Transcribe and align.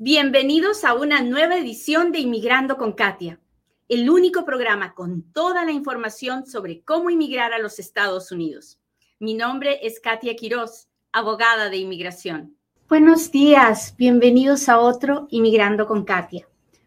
Bienvenidos 0.00 0.84
a 0.84 0.94
una 0.94 1.22
nueva 1.22 1.56
edición 1.56 2.12
de 2.12 2.20
Inmigrando 2.20 2.76
con 2.76 2.92
Katia, 2.92 3.40
el 3.88 4.08
único 4.08 4.44
programa 4.44 4.94
con 4.94 5.24
toda 5.32 5.64
la 5.64 5.72
información 5.72 6.46
sobre 6.46 6.82
cómo 6.82 7.10
inmigrar 7.10 7.52
a 7.52 7.58
los 7.58 7.80
Estados 7.80 8.30
Unidos. 8.30 8.78
Mi 9.18 9.34
nombre 9.34 9.84
es 9.84 9.98
Katia 9.98 10.36
Quiroz, 10.36 10.86
abogada 11.10 11.68
de 11.68 11.78
inmigración. 11.78 12.56
Buenos 12.88 13.32
días, 13.32 13.96
bienvenidos 13.98 14.68
a 14.68 14.78
otro 14.78 15.26
Inmigrando 15.30 15.88
con 15.88 16.04
Katia, 16.04 16.46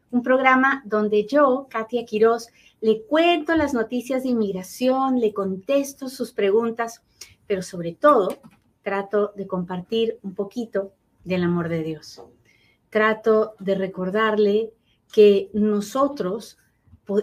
un 0.09 0.23
programa 0.23 0.82
donde 0.86 1.25
yo, 1.25 1.68
Katia 1.70 2.05
Quiroz, 2.05 2.48
le 2.80 3.04
cuento 3.07 3.57
las 3.57 3.73
noticias 3.73 4.23
de 4.23 4.30
inmigración, 4.30 5.20
le 5.20 5.34
contesto 5.34 6.07
sus 6.07 6.32
preguntas, 6.32 7.02
pero 7.46 7.62
sobre 7.62 7.91
todo 7.91 8.39
trato 8.84 9.34
de 9.36 9.48
compartir 9.48 10.18
un 10.21 10.34
poquito 10.34 10.93
del 11.25 11.43
amor 11.43 11.68
de 11.68 11.84
Dios 11.84 12.21
trato 12.91 13.55
de 13.57 13.73
recordarle 13.73 14.73
que 15.11 15.49
nosotros 15.54 16.59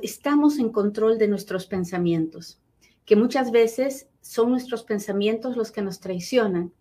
estamos 0.02 0.58
en 0.58 0.70
control 0.70 1.18
de 1.18 1.28
nuestros 1.28 1.66
pensamientos, 1.66 2.60
que 3.04 3.14
muchas 3.14 3.52
veces 3.52 4.08
son 4.20 4.50
nuestros 4.50 4.82
pensamientos 4.82 5.56
los 5.56 5.70
que 5.70 5.82
nos 5.82 6.00
traicionan, 6.00 6.72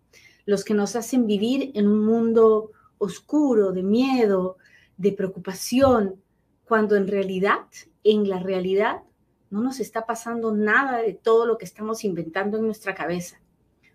los 0.44 0.64
que 0.64 0.74
nos 0.74 0.96
hacen 0.96 1.26
vivir 1.26 1.70
en 1.74 1.86
un 1.86 2.04
mundo 2.04 2.72
oscuro, 2.98 3.72
de 3.72 3.82
miedo, 3.82 4.56
de 4.96 5.12
preocupación, 5.12 6.20
cuando 6.64 6.96
en 6.96 7.08
realidad, 7.08 7.66
en 8.04 8.28
la 8.28 8.40
realidad, 8.40 9.02
no 9.50 9.62
nos 9.62 9.80
está 9.80 10.06
pasando 10.06 10.52
nada 10.52 10.98
de 10.98 11.14
todo 11.14 11.46
lo 11.46 11.56
que 11.56 11.64
estamos 11.64 12.04
inventando 12.04 12.58
en 12.58 12.64
nuestra 12.64 12.94
cabeza. 12.94 13.40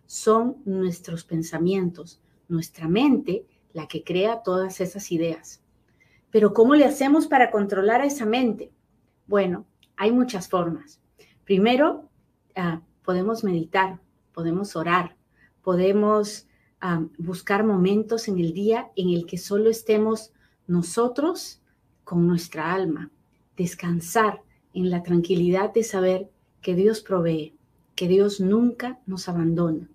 Son 0.05 0.57
nuestros 0.65 1.23
pensamientos, 1.23 2.21
nuestra 2.47 2.87
mente 2.87 3.45
la 3.73 3.87
que 3.87 4.03
crea 4.03 4.43
todas 4.43 4.79
esas 4.79 5.11
ideas. 5.11 5.61
Pero 6.31 6.53
¿cómo 6.53 6.75
le 6.75 6.85
hacemos 6.85 7.27
para 7.27 7.51
controlar 7.51 8.01
a 8.01 8.05
esa 8.05 8.25
mente? 8.25 8.71
Bueno, 9.27 9.65
hay 9.97 10.11
muchas 10.11 10.47
formas. 10.47 10.99
Primero, 11.43 12.09
ah, 12.55 12.81
podemos 13.03 13.43
meditar, 13.43 13.99
podemos 14.33 14.75
orar, 14.75 15.15
podemos 15.61 16.47
ah, 16.81 17.05
buscar 17.17 17.63
momentos 17.63 18.27
en 18.27 18.39
el 18.39 18.53
día 18.53 18.91
en 18.95 19.09
el 19.09 19.25
que 19.25 19.37
solo 19.37 19.69
estemos 19.69 20.31
nosotros 20.67 21.61
con 22.03 22.27
nuestra 22.27 22.73
alma, 22.73 23.11
descansar 23.55 24.41
en 24.73 24.89
la 24.89 25.03
tranquilidad 25.03 25.73
de 25.73 25.83
saber 25.83 26.29
que 26.61 26.75
Dios 26.75 27.01
provee, 27.01 27.55
que 27.95 28.07
Dios 28.07 28.39
nunca 28.39 28.99
nos 29.05 29.29
abandona, 29.29 29.89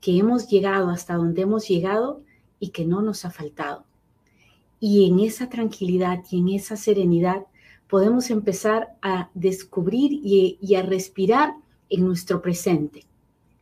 que 0.00 0.18
hemos 0.18 0.48
llegado 0.48 0.90
hasta 0.90 1.14
donde 1.14 1.42
hemos 1.42 1.68
llegado 1.68 2.22
y 2.58 2.68
que 2.70 2.84
no 2.84 3.02
nos 3.02 3.24
ha 3.24 3.30
faltado. 3.30 3.84
Y 4.80 5.06
en 5.06 5.20
esa 5.20 5.48
tranquilidad 5.48 6.22
y 6.30 6.40
en 6.40 6.48
esa 6.48 6.76
serenidad 6.76 7.46
podemos 7.88 8.30
empezar 8.30 8.96
a 9.02 9.30
descubrir 9.34 10.12
y, 10.12 10.74
a 10.74 10.82
respirar 10.82 11.54
en 11.88 12.06
nuestro 12.06 12.42
presente 12.42 13.04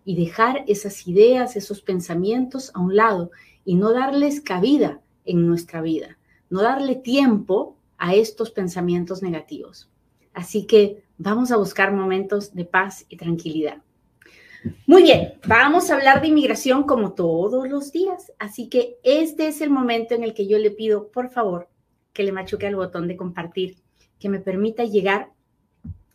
y 0.04 0.16
dejar 0.16 0.64
esas 0.66 1.06
ideas, 1.06 1.56
esos 1.56 1.80
pensamientos 1.80 2.70
a 2.74 2.80
un 2.80 2.96
lado 2.96 3.30
y 3.64 3.74
no 3.74 3.92
darles 3.92 4.40
cabida 4.40 5.00
en 5.24 5.46
nuestra 5.46 5.82
vida, 5.82 6.18
no 6.50 6.62
darle 6.62 6.96
tiempo 6.96 7.76
a 7.98 8.14
estos 8.14 8.50
pensamientos 8.50 9.22
negativos. 9.22 9.88
Así 10.32 10.66
que 10.66 11.04
vamos 11.16 11.52
a 11.52 11.56
buscar 11.56 11.92
momentos 11.92 12.54
de 12.54 12.64
paz 12.64 13.06
y 13.08 13.16
tranquilidad. 13.16 13.82
Muy 14.86 15.02
bien, 15.02 15.34
vamos 15.46 15.90
a 15.90 15.94
hablar 15.94 16.22
de 16.22 16.28
inmigración 16.28 16.84
como 16.84 17.12
todos 17.12 17.68
los 17.68 17.92
días, 17.92 18.32
así 18.38 18.68
que 18.68 18.96
este 19.02 19.46
es 19.48 19.60
el 19.60 19.68
momento 19.68 20.14
en 20.14 20.24
el 20.24 20.32
que 20.32 20.46
yo 20.46 20.56
le 20.58 20.70
pido, 20.70 21.08
por 21.08 21.28
favor, 21.28 21.68
que 22.14 22.22
le 22.22 22.32
machuque 22.32 22.66
al 22.66 22.76
botón 22.76 23.06
de 23.06 23.16
compartir, 23.16 23.76
que 24.18 24.30
me 24.30 24.40
permita 24.40 24.84
llegar 24.84 25.32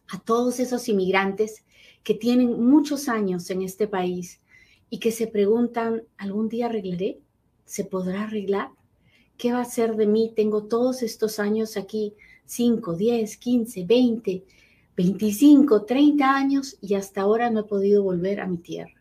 a 0.07 0.19
todos 0.19 0.59
esos 0.59 0.89
inmigrantes 0.89 1.63
que 2.03 2.15
tienen 2.15 2.63
muchos 2.63 3.07
años 3.07 3.49
en 3.51 3.61
este 3.61 3.87
país 3.87 4.41
y 4.89 4.97
que 4.97 5.11
se 5.11 5.27
preguntan, 5.27 6.03
¿algún 6.17 6.49
día 6.49 6.65
arreglaré? 6.65 7.19
¿Se 7.65 7.83
podrá 7.83 8.23
arreglar? 8.23 8.69
¿Qué 9.37 9.53
va 9.53 9.61
a 9.61 9.65
ser 9.65 9.95
de 9.95 10.07
mí? 10.07 10.33
Tengo 10.35 10.63
todos 10.63 11.03
estos 11.03 11.37
años 11.37 11.77
aquí, 11.77 12.15
5, 12.45 12.95
10, 12.95 13.37
15, 13.37 13.85
20 13.85 14.43
25, 14.99 15.85
30 15.85 16.35
años 16.35 16.77
y 16.81 16.95
hasta 16.95 17.21
ahora 17.21 17.49
no 17.49 17.61
he 17.61 17.63
podido 17.63 18.03
volver 18.03 18.41
a 18.41 18.47
mi 18.47 18.57
tierra. 18.57 18.91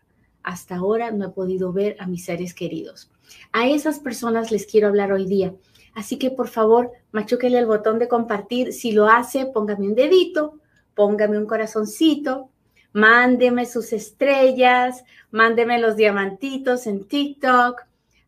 Hasta 0.43 0.77
ahora 0.77 1.11
no 1.11 1.25
he 1.25 1.29
podido 1.31 1.73
ver 1.73 1.97
a 1.99 2.07
mis 2.07 2.23
seres 2.23 2.53
queridos. 2.53 3.11
A 3.51 3.67
esas 3.67 3.99
personas 3.99 4.49
les 4.49 4.65
quiero 4.65 4.87
hablar 4.87 5.11
hoy 5.11 5.25
día. 5.25 5.53
Así 5.93 6.17
que 6.17 6.31
por 6.31 6.47
favor, 6.47 6.93
machúquele 7.11 7.59
el 7.59 7.65
botón 7.65 7.99
de 7.99 8.07
compartir. 8.07 8.71
Si 8.71 8.93
lo 8.93 9.09
hace, 9.09 9.47
póngame 9.47 9.89
un 9.89 9.95
dedito, 9.95 10.53
póngame 10.95 11.37
un 11.37 11.45
corazoncito, 11.45 12.49
mándeme 12.93 13.65
sus 13.65 13.91
estrellas, 13.91 15.03
mándeme 15.31 15.79
los 15.79 15.97
diamantitos 15.97 16.87
en 16.87 17.03
TikTok, 17.09 17.81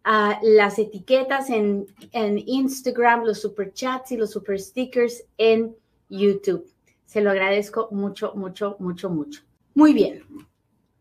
uh, 0.06 0.34
las 0.44 0.78
etiquetas 0.78 1.50
en, 1.50 1.88
en 2.12 2.38
Instagram, 2.38 3.24
los 3.24 3.40
super 3.40 3.72
chats 3.72 4.12
y 4.12 4.18
los 4.18 4.32
super 4.32 4.59
stickers 4.59 5.24
en 5.38 5.74
YouTube. 6.09 6.71
Se 7.11 7.19
lo 7.19 7.29
agradezco 7.29 7.89
mucho, 7.91 8.31
mucho, 8.35 8.77
mucho, 8.79 9.09
mucho. 9.09 9.41
Muy 9.73 9.91
bien. 9.91 10.23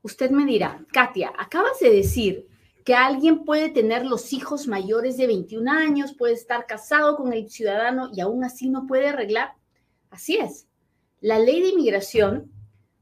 Usted 0.03 0.33
me 0.33 0.45
dirá, 0.45 0.85
Katia, 0.93 1.33
acabas 1.39 1.79
de 1.79 1.89
decir 1.89 2.49
que 2.85 2.97
alguien 2.97 3.45
puede 3.45 3.69
tener 3.69 4.05
los 4.05 4.33
hijos 4.33 4.67
mayores 4.67 5.17
de 5.17 5.29
21 5.29 5.71
años, 5.71 6.13
puede 6.13 6.33
estar 6.33 6.67
casado 6.67 7.17
con 7.17 7.33
el 7.33 7.49
ciudadano 7.49 8.11
y 8.13 8.21
aún 8.21 8.43
así 8.43 8.69
no 8.69 8.89
puede 8.89 9.07
arreglar. 9.07 9.55
Así 10.11 10.37
es. 10.37 10.67
La 11.21 11.39
ley 11.39 11.63
de 11.63 11.69
inmigración 11.69 12.51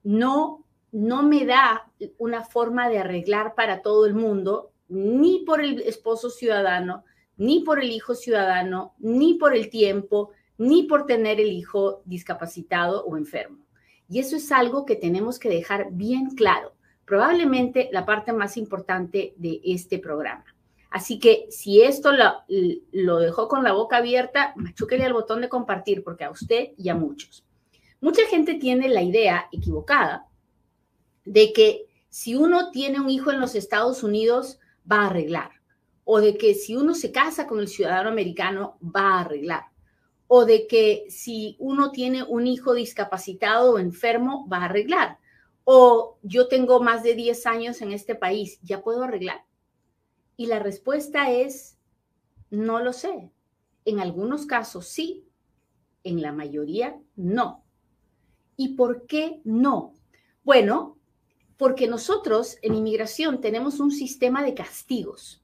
no, 0.02 0.66
no 0.92 1.22
me 1.22 1.46
da 1.46 1.90
una 2.18 2.44
forma 2.44 2.90
de 2.90 2.98
arreglar 2.98 3.54
para 3.54 3.80
todo 3.80 4.04
el 4.04 4.12
mundo, 4.12 4.72
ni 4.86 5.46
por 5.46 5.62
el 5.62 5.80
esposo 5.80 6.28
ciudadano, 6.28 7.04
ni 7.38 7.60
por 7.60 7.82
el 7.82 7.90
hijo 7.90 8.14
ciudadano, 8.14 8.92
ni 8.98 9.32
por 9.32 9.54
el 9.54 9.70
tiempo, 9.70 10.32
ni 10.58 10.82
por 10.82 11.06
tener 11.06 11.40
el 11.40 11.52
hijo 11.52 12.02
discapacitado 12.04 13.04
o 13.04 13.16
enfermo. 13.16 13.58
Y 14.08 14.18
eso 14.18 14.36
es 14.36 14.50
algo 14.52 14.84
que 14.84 14.96
tenemos 14.96 15.38
que 15.38 15.48
dejar 15.48 15.88
bien 15.92 16.30
claro, 16.34 16.74
probablemente 17.04 17.88
la 17.92 18.04
parte 18.04 18.32
más 18.32 18.56
importante 18.56 19.34
de 19.36 19.60
este 19.64 19.98
programa. 19.98 20.44
Así 20.90 21.18
que 21.18 21.46
si 21.50 21.82
esto 21.82 22.12
lo, 22.12 23.18
dejó 23.18 23.46
con 23.46 23.62
la 23.62 23.72
boca 23.72 23.98
abierta, 23.98 24.52
machúquele 24.56 25.04
al 25.04 25.12
botón 25.12 25.40
de 25.42 25.48
compartir, 25.48 26.02
porque 26.02 26.24
a 26.24 26.30
usted 26.30 26.70
y 26.76 26.88
a 26.88 26.94
muchos. 26.94 27.44
Mucha 28.00 28.26
gente 28.26 28.54
tiene 28.54 28.88
la 28.88 29.02
idea 29.02 29.48
equivocada 29.52 30.26
de 31.24 31.52
que 31.52 31.86
si 32.08 32.34
uno 32.34 32.70
tiene 32.70 33.00
un 33.00 33.10
hijo 33.10 33.30
en 33.30 33.40
los 33.40 33.54
Estados 33.54 34.02
Unidos, 34.02 34.58
va 34.90 35.02
a 35.02 35.06
arreglar. 35.08 35.50
O 36.04 36.20
de 36.20 36.38
que 36.38 36.54
si 36.54 36.74
uno 36.74 36.94
se 36.94 37.12
casa 37.12 37.46
con 37.46 37.60
el 37.60 37.68
ciudadano 37.68 38.08
americano, 38.08 38.78
va 38.82 39.16
a 39.16 39.20
arreglar 39.20 39.64
o 40.28 40.44
de 40.44 40.66
que 40.66 41.06
si 41.08 41.56
uno 41.58 41.90
tiene 41.90 42.22
un 42.22 42.46
hijo 42.46 42.74
discapacitado 42.74 43.72
o 43.72 43.78
enfermo, 43.78 44.46
va 44.48 44.58
a 44.58 44.64
arreglar. 44.66 45.18
O 45.64 46.18
yo 46.22 46.48
tengo 46.48 46.80
más 46.80 47.02
de 47.02 47.14
10 47.14 47.46
años 47.46 47.82
en 47.82 47.92
este 47.92 48.14
país, 48.14 48.60
¿ya 48.62 48.82
puedo 48.82 49.02
arreglar? 49.02 49.44
Y 50.36 50.46
la 50.46 50.58
respuesta 50.58 51.30
es, 51.32 51.78
no 52.50 52.80
lo 52.80 52.92
sé. 52.92 53.30
En 53.86 54.00
algunos 54.00 54.44
casos 54.46 54.86
sí, 54.86 55.26
en 56.04 56.20
la 56.20 56.32
mayoría 56.32 57.00
no. 57.16 57.64
¿Y 58.56 58.74
por 58.76 59.06
qué 59.06 59.40
no? 59.44 59.94
Bueno, 60.44 60.98
porque 61.56 61.88
nosotros 61.88 62.58
en 62.62 62.74
inmigración 62.74 63.40
tenemos 63.40 63.80
un 63.80 63.90
sistema 63.90 64.44
de 64.44 64.54
castigos 64.54 65.42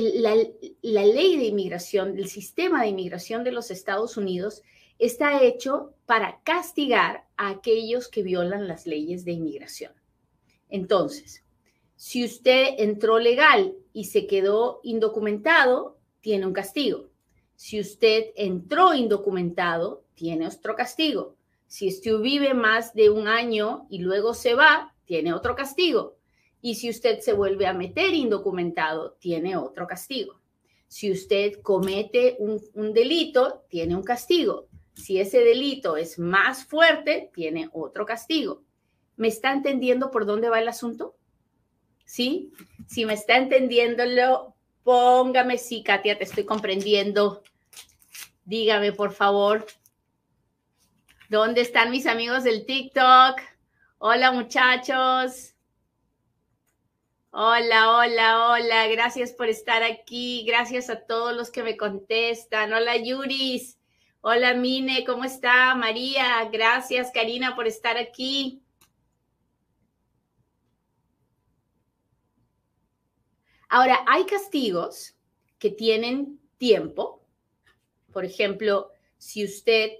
la, 0.00 0.34
ley 0.34 1.36
de 1.36 1.44
inmigración, 1.44 2.18
el 2.18 2.28
sistema 2.28 2.82
de 2.82 2.88
inmigración 2.88 3.44
de 3.44 3.52
los 3.52 3.70
Estados 3.70 4.16
Unidos 4.16 4.62
está 4.98 5.42
hecho 5.42 5.94
para 6.06 6.40
castigar 6.42 7.26
a 7.36 7.50
aquellos 7.50 8.08
que 8.08 8.22
violan 8.22 8.66
las 8.68 8.86
leyes 8.86 9.24
de 9.24 9.32
inmigración. 9.32 9.92
Entonces, 10.68 11.44
si 11.96 12.24
usted 12.24 12.74
entró 12.78 13.18
legal 13.18 13.74
y 13.92 14.04
se 14.04 14.26
quedó 14.26 14.80
indocumentado, 14.82 15.98
tiene 16.20 16.46
un 16.46 16.52
castigo. 16.52 17.08
Si 17.54 17.80
usted 17.80 18.32
entró 18.36 18.94
indocumentado, 18.94 20.04
tiene 20.14 20.46
otro 20.46 20.76
castigo. 20.76 21.36
Si 21.66 21.88
usted 21.88 22.18
vive 22.18 22.54
más 22.54 22.94
de 22.94 23.10
un 23.10 23.28
año 23.28 23.86
y 23.90 23.98
luego 23.98 24.34
se 24.34 24.54
va, 24.54 24.94
tiene 25.04 25.32
otro 25.32 25.56
castigo. 25.56 26.16
Y 26.60 26.76
si 26.76 26.90
usted 26.90 27.20
se 27.20 27.32
vuelve 27.32 27.66
a 27.66 27.72
meter 27.72 28.14
indocumentado, 28.14 29.12
tiene 29.20 29.56
otro 29.56 29.86
castigo. 29.86 30.40
Si 30.88 31.10
usted 31.10 31.60
comete 31.62 32.36
un, 32.38 32.92
delito, 32.92 33.64
tiene 33.68 33.96
un 33.96 34.02
castigo. 34.02 34.68
Si 34.94 35.20
ese 35.20 35.40
delito 35.40 35.96
es 35.96 36.18
más 36.18 36.64
fuerte, 36.64 37.30
tiene 37.34 37.68
otro 37.72 38.06
castigo. 38.06 38.62
¿Me 39.16 39.28
está 39.28 39.52
entendiendo 39.52 40.10
por 40.10 40.26
dónde 40.26 40.48
va 40.48 40.60
el 40.60 40.68
asunto? 40.68 41.16
¿Sí? 42.04 42.52
Si 42.86 43.04
me 43.04 43.14
está 43.14 43.36
entendiéndolo, 43.36 44.56
Póngame, 44.86 45.58
sí, 45.58 45.82
Katia, 45.82 46.16
te 46.16 46.22
estoy 46.22 46.44
comprendiendo. 46.44 47.42
Dígame, 48.44 48.92
por 48.92 49.12
favor. 49.12 49.66
¿Dónde 51.28 51.62
están 51.62 51.90
mis 51.90 52.06
amigos 52.06 52.44
del 52.44 52.64
TikTok? 52.64 53.40
Hola, 53.98 54.30
muchachos. 54.30 55.55
Hola, 57.38 57.98
hola, 57.98 58.48
hola. 58.48 58.88
Gracias 58.88 59.34
por 59.34 59.50
estar 59.50 59.82
aquí. 59.82 60.42
Gracias 60.46 60.88
a 60.88 61.04
todos 61.04 61.36
los 61.36 61.50
que 61.50 61.62
me 61.62 61.76
contestan. 61.76 62.72
Hola, 62.72 62.96
Yuris. 62.96 63.78
Hola, 64.22 64.54
Mine. 64.54 65.04
¿Cómo 65.04 65.22
está? 65.24 65.74
María. 65.74 66.48
Gracias, 66.50 67.10
Karina, 67.12 67.54
por 67.54 67.66
estar 67.66 67.98
aquí. 67.98 68.62
Ahora, 73.68 74.02
hay 74.08 74.24
castigos 74.24 75.14
que 75.58 75.68
tienen 75.68 76.40
tiempo. 76.56 77.22
Por 78.14 78.24
ejemplo, 78.24 78.92
si 79.18 79.44
usted, 79.44 79.90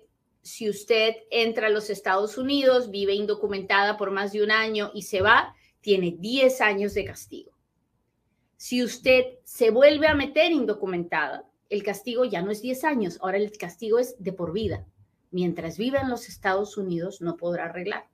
si 0.41 0.71
usted 0.71 1.17
entra 1.31 1.67
a 1.67 1.71
los 1.71 1.91
Estados 1.91 2.39
Unidos, 2.39 2.91
vive 2.91 3.13
indocumentada 3.13 3.99
por 3.99 4.11
más 4.11 4.33
de 4.33 4.43
un 4.43 4.51
año 4.51 4.91
y 4.95 5.03
se 5.03 5.21
va, 5.21 5.55
tiene 5.87 6.17
10 6.19 6.63
años 6.63 6.95
de 6.95 7.05
castigo. 7.05 7.53
Si 8.57 8.83
usted 8.83 9.23
se 9.45 9.71
vuelve 9.71 10.09
a 10.09 10.17
meter 10.17 10.51
indocumentada, 10.51 11.49
el 11.69 11.85
castigo 11.85 12.25
ya 12.25 12.43
no 12.43 12.51
es 12.51 12.61
10 12.61 12.83
años, 12.83 13.19
ahora 13.21 13.37
el 13.37 13.57
castigo 13.57 14.01
es 14.01 14.17
de 14.19 14.33
por 14.33 14.53
vida. 14.53 14.85
Mientras 15.31 15.79
viva 15.79 16.01
en 16.01 16.11
los 16.11 16.29
Estados 16.29 16.77
Unidos 16.77 17.21
no 17.21 17.37
podrá 17.37 17.67
arreglar. 17.67 18.09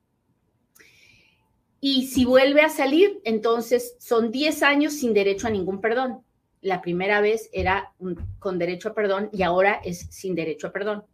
Y 1.80 2.08
si 2.08 2.26
vuelve 2.26 2.60
a 2.60 2.68
salir, 2.68 3.22
entonces 3.24 3.96
son 3.98 4.30
10 4.30 4.62
años 4.64 4.92
sin 4.92 5.14
derecho 5.14 5.46
a 5.46 5.50
ningún 5.50 5.80
perdón. 5.80 6.22
La 6.60 6.82
primera 6.82 7.22
vez 7.22 7.48
era 7.54 7.94
con 8.38 8.58
derecho 8.58 8.90
a 8.90 8.94
perdón 8.94 9.30
y 9.32 9.44
ahora 9.44 9.80
es 9.82 10.08
sin 10.10 10.34
derecho 10.34 10.66
a 10.66 10.72
perdón. 10.72 11.06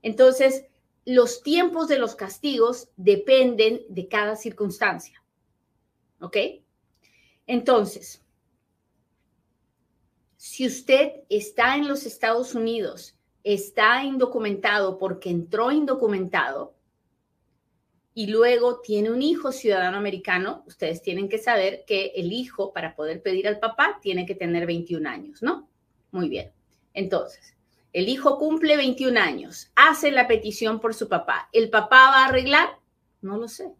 Entonces, 0.00 0.66
los 1.04 1.42
tiempos 1.42 1.88
de 1.88 1.98
los 1.98 2.14
castigos 2.14 2.88
dependen 2.96 3.80
de 3.88 4.06
cada 4.06 4.36
circunstancia. 4.36 5.20
¿Ok? 6.20 6.36
Entonces, 7.46 8.24
si 10.36 10.66
usted 10.66 11.24
está 11.28 11.76
en 11.76 11.88
los 11.88 12.06
Estados 12.06 12.54
Unidos, 12.54 13.16
está 13.44 14.02
indocumentado 14.04 14.98
porque 14.98 15.30
entró 15.30 15.70
indocumentado, 15.70 16.76
y 18.16 18.28
luego 18.28 18.80
tiene 18.80 19.10
un 19.10 19.20
hijo 19.20 19.52
ciudadano 19.52 19.98
americano, 19.98 20.64
ustedes 20.66 21.02
tienen 21.02 21.28
que 21.28 21.36
saber 21.36 21.84
que 21.86 22.12
el 22.16 22.32
hijo, 22.32 22.72
para 22.72 22.96
poder 22.96 23.20
pedir 23.20 23.46
al 23.46 23.58
papá, 23.58 23.98
tiene 24.00 24.24
que 24.24 24.34
tener 24.34 24.64
21 24.64 25.06
años, 25.06 25.42
¿no? 25.42 25.68
Muy 26.12 26.30
bien. 26.30 26.50
Entonces, 26.94 27.54
el 27.92 28.08
hijo 28.08 28.38
cumple 28.38 28.78
21 28.78 29.20
años, 29.20 29.70
hace 29.76 30.10
la 30.10 30.26
petición 30.26 30.80
por 30.80 30.94
su 30.94 31.10
papá. 31.10 31.50
¿El 31.52 31.68
papá 31.68 32.06
va 32.06 32.24
a 32.24 32.28
arreglar? 32.28 32.78
No 33.20 33.36
lo 33.36 33.48
sé. 33.48 33.70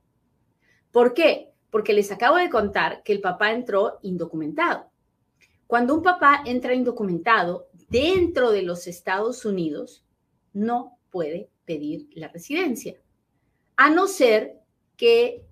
¿Por 0.91 1.15
qué? 1.15 1.55
Porque 1.77 1.93
les 1.93 2.11
acabo 2.11 2.37
de 2.37 2.49
contar 2.49 3.03
que 3.03 3.13
el 3.13 3.21
papá 3.21 3.53
entró 3.53 3.99
indocumentado. 4.01 4.87
Cuando 5.67 5.95
un 5.95 6.03
papá 6.03 6.43
entra 6.47 6.73
indocumentado 6.73 7.69
dentro 7.91 8.51
de 8.51 8.63
los 8.63 8.87
Estados 8.87 9.45
Unidos, 9.45 10.03
no 10.55 10.97
puede 11.11 11.51
pedir 11.67 12.09
la 12.15 12.29
residencia 12.29 12.97
a 13.77 13.91
no 13.91 14.09
ser 14.09 14.55
que 14.97 15.45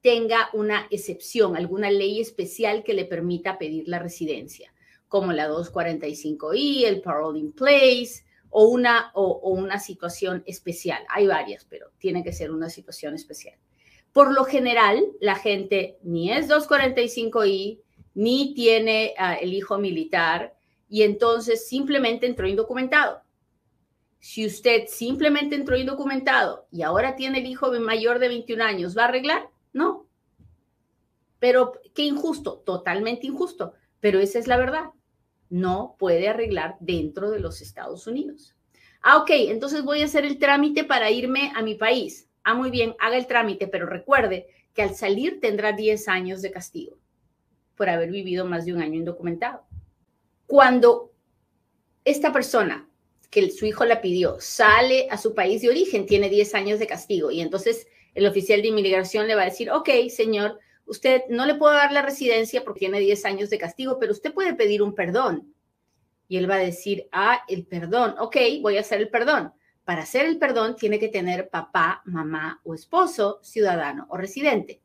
tenga 0.00 0.48
una 0.54 0.86
excepción, 0.90 1.54
alguna 1.54 1.90
ley 1.90 2.18
especial 2.18 2.82
que 2.82 2.94
le 2.94 3.04
permita 3.04 3.58
pedir 3.58 3.88
la 3.88 3.98
residencia, 3.98 4.72
como 5.06 5.34
la 5.34 5.50
245i, 5.50 6.86
el 6.86 7.02
parole 7.02 7.40
in 7.40 7.52
place 7.52 8.24
o 8.48 8.68
una, 8.68 9.10
o, 9.12 9.50
una 9.50 9.78
situación 9.78 10.42
especial. 10.46 11.04
Hay 11.10 11.26
varias, 11.26 11.66
pero 11.68 11.90
tiene 11.98 12.24
que 12.24 12.32
ser 12.32 12.52
una 12.52 12.70
situación 12.70 13.14
especial. 13.14 13.58
Por 14.12 14.32
lo 14.32 14.44
general, 14.44 15.04
la 15.20 15.34
gente 15.36 15.98
ni 16.02 16.32
es 16.32 16.48
245i, 16.48 17.80
ni 18.14 18.54
tiene 18.54 19.14
ah, 19.18 19.34
el 19.34 19.54
hijo 19.54 19.78
militar, 19.78 20.56
y 20.88 21.02
entonces 21.02 21.68
simplemente 21.68 22.26
entró 22.26 22.48
indocumentado. 22.48 23.22
Si 24.20 24.44
usted 24.46 24.86
simplemente 24.88 25.54
entró 25.54 25.76
indocumentado 25.76 26.66
y 26.72 26.82
ahora 26.82 27.14
tiene 27.14 27.38
el 27.38 27.46
hijo 27.46 27.70
mayor 27.80 28.18
de 28.18 28.28
21 28.28 28.64
años, 28.64 28.96
¿va 28.96 29.02
a 29.02 29.08
arreglar? 29.08 29.48
No. 29.72 30.06
Pero 31.38 31.72
qué 31.94 32.02
injusto, 32.02 32.62
totalmente 32.64 33.26
injusto. 33.26 33.74
Pero 34.00 34.18
esa 34.18 34.38
es 34.38 34.46
la 34.46 34.56
verdad. 34.56 34.90
No 35.50 35.96
puede 35.98 36.28
arreglar 36.28 36.76
dentro 36.80 37.30
de 37.30 37.40
los 37.40 37.60
Estados 37.60 38.06
Unidos. 38.06 38.56
Ah, 39.02 39.18
ok, 39.18 39.30
entonces 39.30 39.84
voy 39.84 40.02
a 40.02 40.06
hacer 40.06 40.24
el 40.24 40.38
trámite 40.38 40.84
para 40.84 41.10
irme 41.10 41.52
a 41.54 41.62
mi 41.62 41.74
país. 41.76 42.27
Ah, 42.48 42.54
muy 42.54 42.70
bien, 42.70 42.96
haga 42.98 43.18
el 43.18 43.26
trámite, 43.26 43.66
pero 43.68 43.84
recuerde 43.84 44.46
que 44.72 44.80
al 44.80 44.94
salir 44.94 45.38
tendrá 45.38 45.72
10 45.72 46.08
años 46.08 46.40
de 46.40 46.50
castigo 46.50 46.96
por 47.76 47.90
haber 47.90 48.10
vivido 48.10 48.46
más 48.46 48.64
de 48.64 48.72
un 48.72 48.80
año 48.80 48.94
indocumentado. 48.94 49.66
Cuando 50.46 51.12
esta 52.06 52.32
persona 52.32 52.88
que 53.28 53.50
su 53.50 53.66
hijo 53.66 53.84
la 53.84 54.00
pidió, 54.00 54.38
sale 54.40 55.08
a 55.10 55.18
su 55.18 55.34
país 55.34 55.60
de 55.60 55.68
origen, 55.68 56.06
tiene 56.06 56.30
10 56.30 56.54
años 56.54 56.78
de 56.78 56.86
castigo. 56.86 57.30
Y 57.30 57.42
entonces 57.42 57.86
el 58.14 58.26
oficial 58.26 58.62
de 58.62 58.68
inmigración 58.68 59.26
le 59.26 59.34
va 59.34 59.42
a 59.42 59.50
decir, 59.52 59.70
ok, 59.70 59.90
señor, 60.08 60.58
usted 60.86 61.24
no 61.28 61.44
le 61.44 61.54
puedo 61.54 61.74
dar 61.74 61.92
la 61.92 62.00
residencia 62.00 62.64
porque 62.64 62.78
tiene 62.78 62.98
10 62.98 63.26
años 63.26 63.50
de 63.50 63.58
castigo, 63.58 63.98
pero 63.98 64.12
usted 64.12 64.32
puede 64.32 64.54
pedir 64.54 64.80
un 64.80 64.94
perdón. 64.94 65.52
Y 66.28 66.38
él 66.38 66.50
va 66.50 66.54
a 66.54 66.60
decir, 66.60 67.08
ah, 67.12 67.42
el 67.46 67.66
perdón, 67.66 68.14
ok, 68.18 68.38
voy 68.62 68.78
a 68.78 68.80
hacer 68.80 69.02
el 69.02 69.10
perdón. 69.10 69.52
Para 69.88 70.02
hacer 70.02 70.26
el 70.26 70.36
perdón 70.36 70.76
tiene 70.76 70.98
que 70.98 71.08
tener 71.08 71.48
papá, 71.48 72.02
mamá 72.04 72.60
o 72.62 72.74
esposo, 72.74 73.40
ciudadano 73.42 74.04
o 74.10 74.18
residente. 74.18 74.82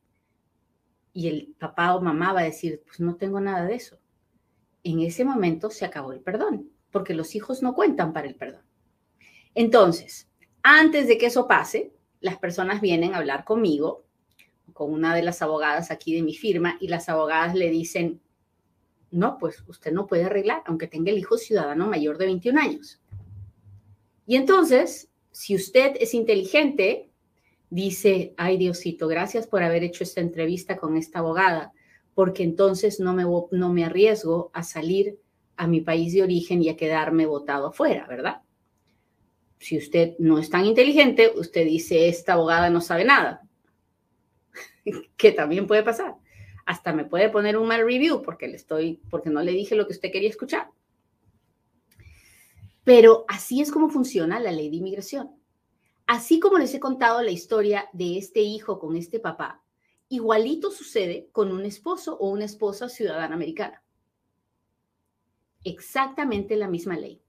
Y 1.12 1.28
el 1.28 1.54
papá 1.58 1.94
o 1.94 2.00
mamá 2.00 2.32
va 2.32 2.40
a 2.40 2.44
decir, 2.44 2.82
pues 2.86 3.00
no 3.00 3.16
tengo 3.16 3.38
nada 3.38 3.66
de 3.66 3.74
eso. 3.74 3.98
En 4.82 5.00
ese 5.00 5.26
momento 5.26 5.68
se 5.68 5.84
acabó 5.84 6.12
el 6.12 6.20
perdón 6.20 6.70
porque 6.90 7.12
los 7.12 7.34
hijos 7.34 7.62
no 7.62 7.74
cuentan 7.74 8.14
para 8.14 8.28
el 8.28 8.34
perdón. 8.34 8.62
Entonces, 9.54 10.30
antes 10.62 11.06
de 11.06 11.18
que 11.18 11.26
eso 11.26 11.46
pase, 11.46 11.92
las 12.20 12.38
personas 12.38 12.80
vienen 12.80 13.12
a 13.12 13.18
hablar 13.18 13.44
conmigo, 13.44 14.06
con 14.72 14.90
una 14.90 15.14
de 15.14 15.20
las 15.20 15.42
abogadas 15.42 15.90
aquí 15.90 16.14
de 16.14 16.22
mi 16.22 16.34
firma, 16.34 16.78
y 16.80 16.88
las 16.88 17.10
abogadas 17.10 17.54
le 17.54 17.68
dicen, 17.68 18.22
no, 19.10 19.36
pues 19.36 19.62
usted 19.66 19.92
no 19.92 20.06
puede 20.06 20.24
arreglar, 20.24 20.62
aunque 20.64 20.86
tenga 20.86 21.10
el 21.10 21.18
hijo 21.18 21.36
ciudadano 21.36 21.88
mayor 21.88 22.16
de 22.16 22.24
21 22.24 22.58
años. 22.58 23.02
Y 24.26 24.36
entonces, 24.36 25.10
si 25.30 25.54
usted 25.54 25.96
es 26.00 26.14
inteligente, 26.14 27.10
dice, 27.70 28.34
ay 28.36 28.56
Diosito, 28.56 29.08
gracias 29.08 29.46
por 29.46 29.62
haber 29.62 29.82
hecho 29.82 30.04
esta 30.04 30.20
entrevista 30.20 30.76
con 30.76 30.96
esta 30.96 31.18
abogada, 31.18 31.72
porque 32.14 32.42
entonces 32.42 33.00
no 33.00 33.14
me, 33.14 33.24
no 33.24 33.72
me 33.72 33.84
arriesgo 33.84 34.50
a 34.54 34.62
salir 34.62 35.18
a 35.56 35.66
mi 35.66 35.80
país 35.80 36.12
de 36.12 36.22
origen 36.22 36.62
y 36.62 36.68
a 36.68 36.76
quedarme 36.76 37.26
votado 37.26 37.68
afuera, 37.68 38.06
¿verdad? 38.06 38.42
Si 39.58 39.76
usted 39.76 40.14
no 40.18 40.38
es 40.38 40.50
tan 40.50 40.64
inteligente, 40.64 41.32
usted 41.34 41.64
dice, 41.64 42.08
esta 42.08 42.34
abogada 42.34 42.70
no 42.70 42.80
sabe 42.80 43.04
nada, 43.04 43.42
que 45.16 45.32
también 45.32 45.66
puede 45.66 45.82
pasar. 45.82 46.14
Hasta 46.66 46.92
me 46.92 47.04
puede 47.04 47.28
poner 47.28 47.56
un 47.58 47.68
mal 47.68 47.84
review 47.84 48.22
porque 48.22 48.48
le 48.48 48.56
estoy, 48.56 49.00
porque 49.10 49.30
no 49.30 49.42
le 49.42 49.52
dije 49.52 49.74
lo 49.74 49.86
que 49.86 49.92
usted 49.92 50.10
quería 50.10 50.30
escuchar. 50.30 50.68
Pero 52.84 53.24
así 53.28 53.60
es 53.60 53.72
como 53.72 53.88
funciona 53.88 54.38
la 54.38 54.52
ley 54.52 54.70
de 54.70 54.76
inmigración. 54.76 55.30
Así 56.06 56.38
como 56.38 56.58
les 56.58 56.74
he 56.74 56.80
contado 56.80 57.22
la 57.22 57.30
historia 57.30 57.88
de 57.92 58.18
este 58.18 58.40
hijo 58.40 58.78
con 58.78 58.94
este 58.94 59.20
papá, 59.20 59.64
igualito 60.08 60.70
sucede 60.70 61.28
con 61.32 61.50
un 61.50 61.64
esposo 61.64 62.16
o 62.18 62.28
una 62.28 62.44
esposa 62.44 62.88
ciudadana 62.88 63.34
americana 63.34 63.84
exactamente 65.64 66.56
la 66.56 66.68
misma 66.68 66.96
ley. 66.96 67.20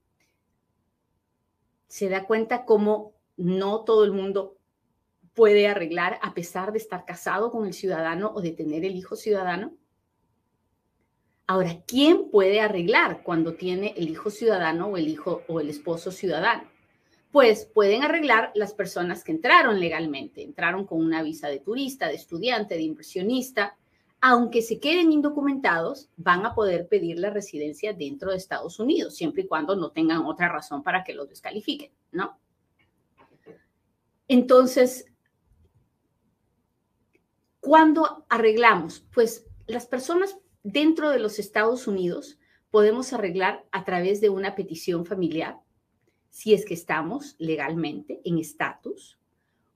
Se 1.88 2.10
da 2.10 2.26
cuenta 2.26 2.66
cómo 2.66 3.14
no 3.38 3.84
todo 3.84 4.04
el 4.04 4.12
mundo 4.12 4.58
puede 5.34 5.68
arreglar 5.68 6.20
a 6.22 6.34
pesar 6.34 6.72
de 6.72 6.78
estar 6.78 7.06
casado 7.06 7.52
con 7.52 7.66
el 7.66 7.74
ciudadano 7.74 8.32
o 8.36 8.42
de 8.42 8.52
tener 8.52 8.86
el 8.86 8.96
hijo 8.96 9.16
ciudadano. 9.16 9.76
Ahora, 11.48 11.84
¿quién 11.86 12.32
puede 12.32 12.60
arreglar 12.60 13.22
cuando 13.22 13.54
tiene 13.54 13.94
el 13.98 14.10
hijo 14.10 14.32
ciudadano 14.32 14.88
o 14.88 14.98
el 14.98 15.08
hijo 15.08 15.44
o 15.48 15.60
el 15.60 15.70
esposo 15.70 16.12
ciudadano? 16.12 16.64
Pues 17.32 17.66
pueden 17.66 18.04
arreglar 18.04 18.52
las 18.56 18.74
personas 18.74 19.24
que 19.24 19.32
entraron 19.32 19.80
legalmente, 19.80 20.42
entraron 20.42 20.86
con 20.88 21.00
una 21.00 21.22
visa 21.22 21.48
de 21.48 21.60
turista, 21.60 22.08
de 22.08 22.16
estudiante, 22.16 22.76
de 22.76 22.82
inversionista, 22.82 23.78
aunque 24.22 24.64
se 24.64 24.80
queden 24.80 25.12
indocumentados, 25.12 26.10
van 26.18 26.48
a 26.48 26.56
poder 26.56 26.88
pedir 26.88 27.20
la 27.20 27.30
residencia 27.30 27.94
dentro 27.94 28.32
de 28.32 28.38
Estados 28.38 28.80
Unidos, 28.80 29.16
siempre 29.16 29.44
y 29.44 29.48
cuando 29.48 29.76
no 29.76 29.92
tengan 29.92 30.26
otra 30.26 30.50
razón 30.50 30.82
para 30.82 31.04
que 31.04 31.14
los 31.14 31.30
descalifiquen, 31.30 31.92
¿no? 32.12 32.40
Entonces, 34.28 35.06
¿cuándo 37.60 38.26
arreglamos? 38.30 39.06
Pues 39.14 39.46
las 39.68 39.86
personas 39.86 40.40
dentro 40.66 41.12
de 41.12 41.20
los 41.20 41.38
Estados 41.38 41.88
Unidos 41.88 42.40
podemos 42.72 43.14
arreglar 43.14 43.64
a 43.72 43.86
través 43.86 44.20
de 44.20 44.30
una 44.30 44.56
petición 44.56 45.06
familiar, 45.06 45.60
si 46.32 46.56
es 46.56 46.66
que 46.66 46.74
estamos 46.74 47.36
legalmente 47.38 48.20
en 48.26 48.40
estatus, 48.40 49.20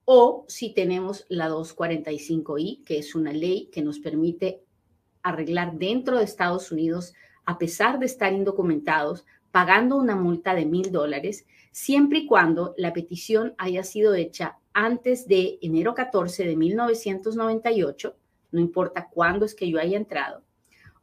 o 0.04 0.46
si 0.48 0.74
tenemos 0.74 1.28
la 1.30 1.48
245i, 1.48 2.84
que 2.84 2.98
es 2.98 3.14
una 3.14 3.32
ley 3.32 3.70
que 3.72 3.84
nos 3.84 4.00
permite 4.00 4.64
arreglar 5.22 5.78
dentro 5.78 6.18
de 6.18 6.24
Estados 6.24 6.72
Unidos, 6.72 7.14
a 7.46 7.60
pesar 7.60 8.00
de 8.00 8.08
estar 8.08 8.34
indocumentados, 8.34 9.28
pagando 9.52 9.96
una 9.96 10.16
multa 10.16 10.56
de 10.56 10.66
mil 10.66 10.92
dólares, 10.92 11.46
siempre 11.72 12.20
y 12.20 12.26
cuando 12.26 12.74
la 12.78 12.94
petición 12.94 13.54
haya 13.60 13.84
sido 13.84 14.16
hecha 14.16 14.58
antes 14.74 15.28
de 15.28 15.60
enero 15.62 15.94
14 15.94 16.46
de 16.46 16.56
1998, 16.56 18.16
no 18.52 18.60
importa 18.60 19.08
cuándo 19.12 19.46
es 19.46 19.54
que 19.54 19.70
yo 19.70 19.80
haya 19.80 19.96
entrado, 19.96 20.44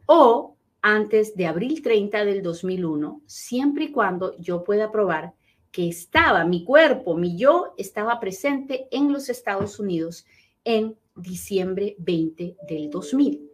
o 0.07 0.57
antes 0.83 1.35
de 1.37 1.47
abril 1.47 1.83
30 1.83 2.25
del 2.25 2.43
2001, 2.43 3.23
siempre 3.27 3.87
y 3.87 3.93
cuando 3.93 4.37
yo 4.39 4.63
pueda 4.65 4.93
probar 4.93 5.35
que 5.73 5.89
estaba, 5.89 6.45
mi 6.45 6.65
cuerpo, 6.65 7.17
mi 7.17 7.37
yo, 7.37 7.75
estaba 7.77 8.19
presente 8.21 8.89
en 8.91 9.13
los 9.13 9.29
Estados 9.29 9.79
Unidos 9.79 10.25
en 10.65 10.97
diciembre 11.15 11.97
20 11.99 12.57
del 12.69 12.89
2000. 12.89 13.51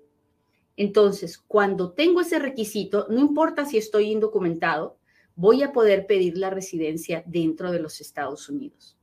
Entonces, 0.76 1.38
cuando 1.38 1.92
tengo 1.92 2.20
ese 2.20 2.38
requisito, 2.38 3.06
no 3.10 3.18
importa 3.18 3.64
si 3.64 3.78
estoy 3.78 4.10
indocumentado, 4.10 4.98
voy 5.34 5.62
a 5.62 5.72
poder 5.72 6.06
pedir 6.06 6.36
la 6.38 6.50
residencia 6.50 7.22
dentro 7.26 7.72
de 7.72 7.80
los 7.80 8.00
Estados 8.00 8.48
Unidos. 8.48 8.96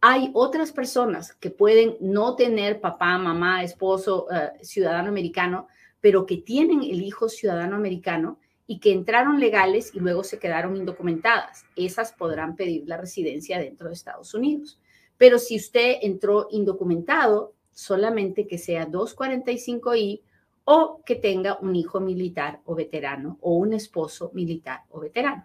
Hay 0.00 0.30
otras 0.34 0.72
personas 0.72 1.34
que 1.34 1.50
pueden 1.50 1.96
no 2.00 2.36
tener 2.36 2.80
papá, 2.80 3.18
mamá, 3.18 3.62
esposo, 3.62 4.26
eh, 4.30 4.52
ciudadano 4.62 5.08
americano, 5.08 5.68
pero 6.00 6.26
que 6.26 6.38
tienen 6.38 6.82
el 6.82 7.02
hijo 7.02 7.28
ciudadano 7.28 7.76
americano 7.76 8.38
y 8.66 8.78
que 8.78 8.92
entraron 8.92 9.40
legales 9.40 9.92
y 9.94 10.00
luego 10.00 10.22
se 10.22 10.38
quedaron 10.38 10.76
indocumentadas. 10.76 11.64
Esas 11.76 12.12
podrán 12.12 12.56
pedir 12.56 12.84
la 12.86 12.96
residencia 12.96 13.58
dentro 13.58 13.88
de 13.88 13.94
Estados 13.94 14.32
Unidos. 14.32 14.80
Pero 15.18 15.38
si 15.38 15.56
usted 15.56 15.96
entró 16.02 16.48
indocumentado, 16.50 17.54
solamente 17.72 18.46
que 18.46 18.58
sea 18.58 18.88
245I 18.88 20.22
o 20.64 21.02
que 21.04 21.16
tenga 21.16 21.58
un 21.60 21.74
hijo 21.74 22.00
militar 22.00 22.60
o 22.64 22.74
veterano 22.74 23.38
o 23.40 23.54
un 23.54 23.72
esposo 23.72 24.30
militar 24.34 24.84
o 24.90 25.00
veterano. 25.00 25.44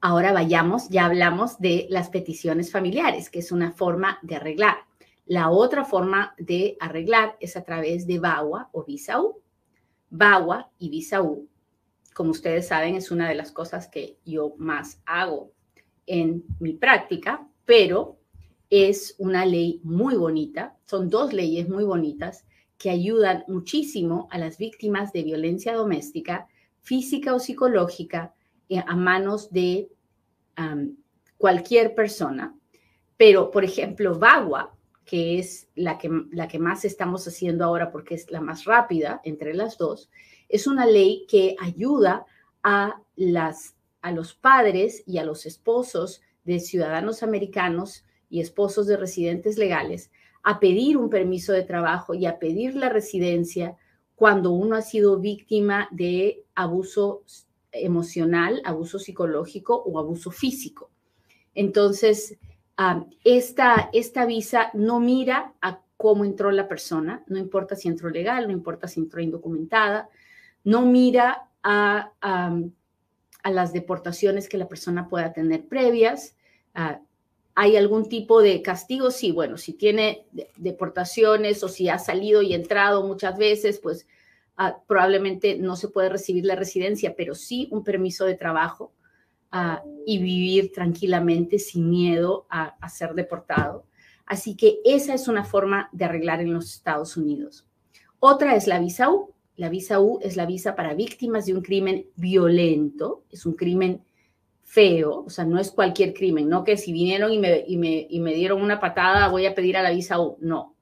Ahora 0.00 0.32
vayamos, 0.32 0.88
ya 0.88 1.06
hablamos 1.06 1.58
de 1.58 1.86
las 1.88 2.10
peticiones 2.10 2.70
familiares, 2.70 3.30
que 3.30 3.38
es 3.38 3.50
una 3.50 3.72
forma 3.72 4.18
de 4.22 4.36
arreglar. 4.36 4.85
La 5.26 5.50
otra 5.50 5.84
forma 5.84 6.34
de 6.38 6.76
arreglar 6.80 7.36
es 7.40 7.56
a 7.56 7.64
través 7.64 8.06
de 8.06 8.18
VAWA 8.18 8.70
o 8.72 8.84
Visa 8.84 9.20
U. 9.20 9.42
VAWA 10.10 10.70
y 10.78 10.88
Visa 10.88 11.20
U, 11.20 11.48
como 12.16 12.30
ustedes 12.30 12.68
saben, 12.68 12.94
es 12.94 13.10
una 13.10 13.28
de 13.28 13.34
las 13.34 13.52
cosas 13.52 13.88
que 13.88 14.16
yo 14.24 14.54
más 14.56 15.02
hago 15.04 15.52
en 16.06 16.44
mi 16.60 16.72
práctica, 16.72 17.46
pero 17.66 18.18
es 18.70 19.14
una 19.18 19.44
ley 19.44 19.80
muy 19.84 20.14
bonita, 20.14 20.78
son 20.86 21.10
dos 21.10 21.34
leyes 21.34 21.68
muy 21.68 21.84
bonitas 21.84 22.46
que 22.78 22.88
ayudan 22.88 23.44
muchísimo 23.48 24.28
a 24.30 24.38
las 24.38 24.56
víctimas 24.56 25.12
de 25.12 25.24
violencia 25.24 25.74
doméstica, 25.74 26.46
física 26.80 27.34
o 27.34 27.38
psicológica, 27.38 28.32
eh, 28.68 28.82
a 28.86 28.96
manos 28.96 29.52
de 29.52 29.90
cualquier 31.36 31.94
persona. 31.94 32.56
Pero, 33.18 33.50
por 33.50 33.62
ejemplo, 33.62 34.18
VAWA, 34.18 34.75
que 35.06 35.38
es 35.38 35.68
la 35.76 35.96
que, 35.96 36.10
la 36.32 36.48
que 36.48 36.58
más 36.58 36.84
estamos 36.84 37.26
haciendo 37.26 37.64
ahora 37.64 37.90
porque 37.90 38.16
es 38.16 38.30
la 38.30 38.40
más 38.40 38.64
rápida 38.64 39.20
entre 39.24 39.54
las 39.54 39.78
dos, 39.78 40.10
es 40.48 40.66
una 40.66 40.84
ley 40.84 41.24
que 41.28 41.56
ayuda 41.60 42.26
a, 42.62 43.00
las, 43.14 43.76
a 44.02 44.10
los 44.10 44.34
padres 44.34 45.04
y 45.06 45.18
a 45.18 45.24
los 45.24 45.46
esposos 45.46 46.20
de 46.44 46.58
ciudadanos 46.58 47.22
americanos 47.22 48.04
y 48.28 48.40
esposos 48.40 48.88
de 48.88 48.96
residentes 48.96 49.56
legales 49.56 50.10
a 50.42 50.58
pedir 50.58 50.96
un 50.96 51.08
permiso 51.08 51.52
de 51.52 51.62
trabajo 51.62 52.14
y 52.14 52.26
a 52.26 52.38
pedir 52.38 52.74
la 52.74 52.88
residencia 52.88 53.76
cuando 54.16 54.50
uno 54.50 54.74
ha 54.76 54.82
sido 54.82 55.18
víctima 55.18 55.88
de 55.92 56.44
abuso 56.54 57.22
emocional, 57.70 58.60
abuso 58.64 58.98
psicológico 58.98 59.76
o 59.84 59.98
abuso 59.98 60.30
físico. 60.30 60.90
Entonces, 61.54 62.38
esta, 63.24 63.90
esta 63.92 64.26
visa 64.26 64.70
no 64.74 65.00
mira 65.00 65.54
a 65.60 65.80
cómo 65.96 66.24
entró 66.24 66.50
la 66.50 66.68
persona, 66.68 67.24
no 67.26 67.38
importa 67.38 67.74
si 67.74 67.88
entró 67.88 68.10
legal, 68.10 68.46
no 68.46 68.52
importa 68.52 68.86
si 68.86 69.00
entró 69.00 69.20
indocumentada, 69.20 70.10
no 70.64 70.82
mira 70.82 71.48
a, 71.62 72.12
a, 72.20 73.50
las 73.50 73.72
deportaciones 73.72 74.48
que 74.48 74.58
la 74.58 74.68
persona 74.68 75.08
pueda 75.08 75.32
tener 75.32 75.66
previas. 75.66 76.36
¿Hay 77.54 77.76
algún 77.76 78.08
tipo 78.08 78.42
de 78.42 78.60
castigo? 78.60 79.10
Sí, 79.10 79.30
bueno, 79.30 79.56
si 79.56 79.72
tiene 79.72 80.26
deportaciones 80.56 81.62
o 81.62 81.68
si 81.68 81.88
ha 81.88 81.98
salido 81.98 82.42
y 82.42 82.52
entrado 82.54 83.06
muchas 83.06 83.38
veces, 83.38 83.78
pues 83.78 84.06
probablemente 84.86 85.56
no 85.56 85.76
se 85.76 85.88
puede 85.88 86.08
recibir 86.08 86.44
la 86.44 86.56
residencia, 86.56 87.14
pero 87.16 87.34
sí 87.34 87.68
un 87.70 87.84
permiso 87.84 88.24
de 88.24 88.34
trabajo 88.34 88.92
y 90.06 90.18
vivir 90.18 90.72
tranquilamente 90.72 91.58
sin 91.58 91.90
miedo 91.90 92.46
a, 92.48 92.88
ser 92.88 93.14
deportado. 93.14 93.84
Así 94.24 94.56
que 94.56 94.78
esa 94.84 95.14
es 95.14 95.26
una 95.26 95.44
forma 95.44 95.88
de 95.92 96.04
arreglar 96.04 96.40
en 96.40 96.54
los 96.54 96.72
Estados 96.72 97.16
Unidos. 97.16 97.66
Otra 98.20 98.54
es 98.54 98.66
la 98.66 98.78
visa 98.78 99.10
U. 99.10 99.34
La 99.56 99.68
visa 99.68 100.00
U 100.00 100.20
es 100.22 100.36
la 100.36 100.46
visa 100.46 100.76
para 100.76 100.94
víctimas 100.94 101.46
de 101.46 101.54
un 101.54 101.62
crimen 101.62 102.06
violento, 102.14 103.24
es 103.30 103.46
un 103.46 103.54
crimen 103.54 104.02
feo, 104.62 105.24
o 105.26 105.30
sea, 105.30 105.44
no 105.44 105.58
es 105.58 105.70
cualquier 105.70 106.12
crimen, 106.12 106.48
no 106.48 106.62
que 106.62 106.76
si 106.76 106.92
vinieron 106.92 107.32
y 107.32 107.38
me, 107.38 107.64
y 107.66 107.76
me, 107.76 108.06
y 108.10 108.20
me 108.20 108.34
dieron 108.34 108.60
una 108.60 108.80
patada 108.80 109.28
voy 109.28 109.46
a 109.46 109.54
pedir 109.54 109.76
a 109.76 109.82
la 109.82 109.90
visa 109.90 110.20
U, 110.20 110.36
no. 110.40 110.74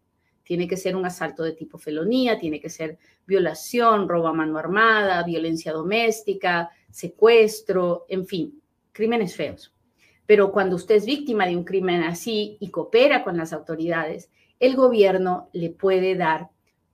Tiene 0.43 0.69
que 0.69 0.77
ser 0.77 0.97
un 0.97 1.07
asalto 1.07 1.43
de 1.43 1.53
tipo 1.53 1.79
felonía, 1.79 2.39
tiene 2.39 2.61
que 2.61 2.69
ser 2.69 2.99
violación, 3.27 4.09
robo 4.09 4.29
a 4.29 4.33
mano 4.33 4.59
armada, 4.59 5.23
violencia 5.23 5.73
doméstica, 5.73 6.71
secuestro, 6.91 8.05
en 8.09 8.27
fin, 8.27 8.63
crímenes 8.95 9.37
feos. 9.37 9.75
Pero 10.25 10.53
cuando 10.53 10.77
usted 10.77 10.95
es 10.95 11.05
víctima 11.05 11.47
de 11.47 11.57
un 11.57 11.65
crimen 11.65 12.03
así 12.03 12.57
y 12.61 12.71
coopera 12.71 13.23
con 13.23 13.37
las 13.37 13.53
autoridades, 13.53 14.31
el 14.59 14.77
gobierno 14.77 15.51
le 15.53 15.69
puede 15.69 16.15
dar 16.15 16.49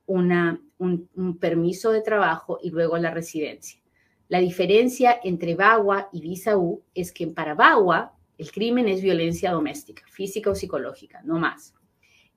una, 0.07 0.61
un, 0.79 1.39
permiso 1.39 1.93
de 1.93 2.01
trabajo 2.01 2.59
y 2.61 2.71
luego 2.71 2.99
la 2.99 3.13
residencia. 3.13 3.81
La 4.29 4.41
diferencia 4.41 5.21
entre 5.23 5.55
VAWA 5.55 6.09
y 6.13 6.21
Visa 6.21 6.57
U 6.57 6.83
es 6.95 7.13
que 7.13 7.29
para 7.29 7.55
VAWA 7.55 8.13
el 8.39 8.51
crimen 8.51 8.89
es 8.89 9.03
violencia 9.03 9.53
doméstica, 9.53 10.03
física 10.09 10.51
o 10.51 10.55
psicológica, 10.55 11.21
no 11.23 11.39
más. 11.39 11.75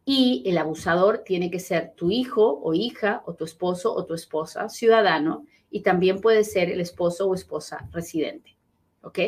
Y 0.05 0.43
el 0.45 0.57
abusador 0.57 1.19
tiene 1.19 1.49
que 1.49 1.59
ser 1.59 1.93
tu 1.95 2.11
hijo 2.11 2.59
o 2.61 2.73
hija 2.73 3.23
o 3.25 3.35
tu 3.35 3.45
esposo 3.45 3.93
o 3.93 4.05
tu 4.05 4.13
esposa 4.13 4.67
ciudadano 4.69 5.45
y 5.71 5.81
también 5.81 6.19
puede 6.19 6.43
ser 6.43 6.69
el 6.69 6.81
esposo 6.81 7.27
o 7.27 7.33
esposa 7.33 7.87
residente. 7.91 8.57
¿Ok? 9.01 9.19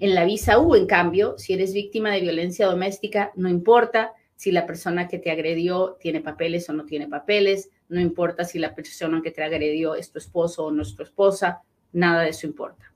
En 0.00 0.14
la 0.14 0.24
visa 0.24 0.58
U, 0.58 0.74
en 0.74 0.86
cambio, 0.86 1.36
si 1.36 1.52
eres 1.52 1.74
víctima 1.74 2.10
de 2.10 2.22
violencia 2.22 2.66
doméstica, 2.66 3.32
no 3.36 3.50
importa 3.50 4.14
si 4.34 4.50
la 4.50 4.64
persona 4.64 5.06
que 5.06 5.18
te 5.18 5.30
agredió 5.30 5.98
tiene 6.00 6.22
papeles 6.22 6.70
o 6.70 6.72
no 6.72 6.86
tiene 6.86 7.06
papeles, 7.06 7.68
no 7.90 8.00
importa 8.00 8.46
si 8.46 8.58
la 8.58 8.74
persona 8.74 9.20
que 9.22 9.30
te 9.30 9.44
agredió 9.44 9.94
es 9.94 10.10
tu 10.10 10.18
esposo 10.18 10.64
o 10.64 10.70
no 10.70 10.80
es 10.80 10.96
tu 10.96 11.02
esposa, 11.02 11.60
nada 11.92 12.22
de 12.22 12.30
eso 12.30 12.46
importa. 12.46 12.90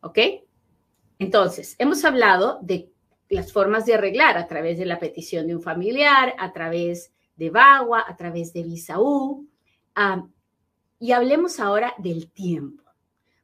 ¿Ok? 0.00 0.18
Entonces, 1.20 1.76
hemos 1.78 2.04
hablado 2.04 2.58
de 2.60 2.90
las 3.28 3.52
formas 3.52 3.86
de 3.86 3.94
arreglar 3.94 4.36
a 4.36 4.48
través 4.48 4.78
de 4.78 4.86
la 4.86 4.98
petición 4.98 5.46
de 5.46 5.54
un 5.54 5.62
familiar, 5.62 6.34
a 6.40 6.52
través 6.52 7.12
de 7.36 7.50
VAWA, 7.50 8.04
a 8.04 8.16
través 8.16 8.52
de 8.52 8.64
visa 8.64 8.98
U. 8.98 9.46
Ah, 9.94 10.26
y 10.98 11.12
hablemos 11.12 11.60
ahora 11.60 11.94
del 11.98 12.32
tiempo 12.32 12.87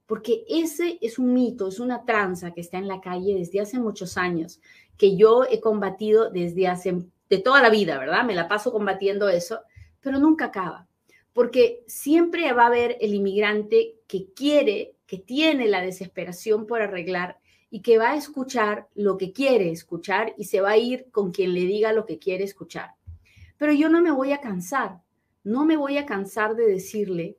porque 0.06 0.44
ese 0.49 0.99
es 1.00 1.18
un 1.18 1.32
mito, 1.32 1.68
es 1.68 1.80
una 1.80 2.04
tranza 2.04 2.52
que 2.52 2.61
está 2.61 2.78
en 2.78 2.88
la 2.88 3.00
calle 3.00 3.34
desde 3.34 3.61
hace 3.61 3.78
muchos 3.78 4.16
años, 4.16 4.61
que 4.96 5.16
yo 5.16 5.44
he 5.50 5.61
combatido 5.61 6.30
desde 6.30 6.68
hace, 6.68 7.02
de 7.28 7.38
toda 7.38 7.62
la 7.62 7.70
vida, 7.70 7.99
¿verdad? 7.99 8.25
Me 8.25 8.34
la 8.34 8.49
paso 8.49 8.73
combatiendo 8.73 9.28
eso, 9.28 9.61
pero 10.00 10.18
nunca 10.18 10.46
acaba, 10.46 10.87
porque 11.32 11.82
siempre 11.87 12.52
va 12.52 12.64
a 12.64 12.68
haber 12.68 12.99
el 13.00 13.14
inmigrante 13.14 13.96
que 14.06 14.32
quiere, 14.34 14.94
que 15.06 15.18
tiene 15.18 15.68
la 15.68 15.80
desesperación 15.80 16.66
por 16.66 16.82
arreglar 16.82 17.38
y 17.70 17.80
que 17.80 17.99
va 17.99 18.12
a 18.12 18.16
escuchar 18.16 18.88
lo 18.94 19.16
que 19.16 19.32
quiere 19.32 19.70
escuchar 19.70 20.34
y 20.37 20.44
se 20.44 20.61
va 20.61 20.70
a 20.70 20.76
ir 20.76 21.11
con 21.11 21.32
quien 21.32 21.54
le 21.54 21.61
diga 21.61 21.92
lo 21.92 22.06
que 22.06 22.18
quiere 22.18 22.44
escuchar. 22.44 22.90
Pero 23.56 23.73
yo 23.73 23.88
no 23.88 24.02
me 24.02 24.12
voy 24.12 24.32
a 24.32 24.40
cansar, 24.40 25.00
no 25.42 25.64
me 25.64 25.76
voy 25.76 25.96
a 25.99 26.06
cansar 26.06 26.54
de 26.54 26.66
decirle 26.66 27.37